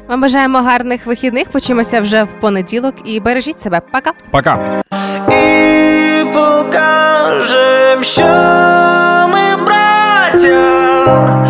Вам 0.07 0.21
бажаємо 0.21 0.57
гарних 0.61 1.05
вихідних. 1.05 1.49
Почуємося 1.49 2.01
вже 2.01 2.23
в 2.23 2.39
понеділок 2.39 2.95
і 3.05 3.19
бережіть 3.19 3.61
себе. 3.61 3.81
Пока. 3.91 4.11
Пока! 4.31 4.81
І 5.29 6.23
покажем, 6.33 8.03
що 8.03 8.23
ми 9.33 9.65
браття 9.65 11.43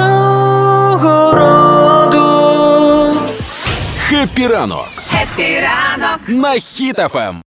козацького 0.00 1.32
роду. 1.32 3.20
Хеппі 3.98 4.46
ранок 4.46 4.86
Хеппі 5.22 5.71
ранок. 5.71 6.20
на 6.28 6.48
Хіт-ФМ. 6.50 7.34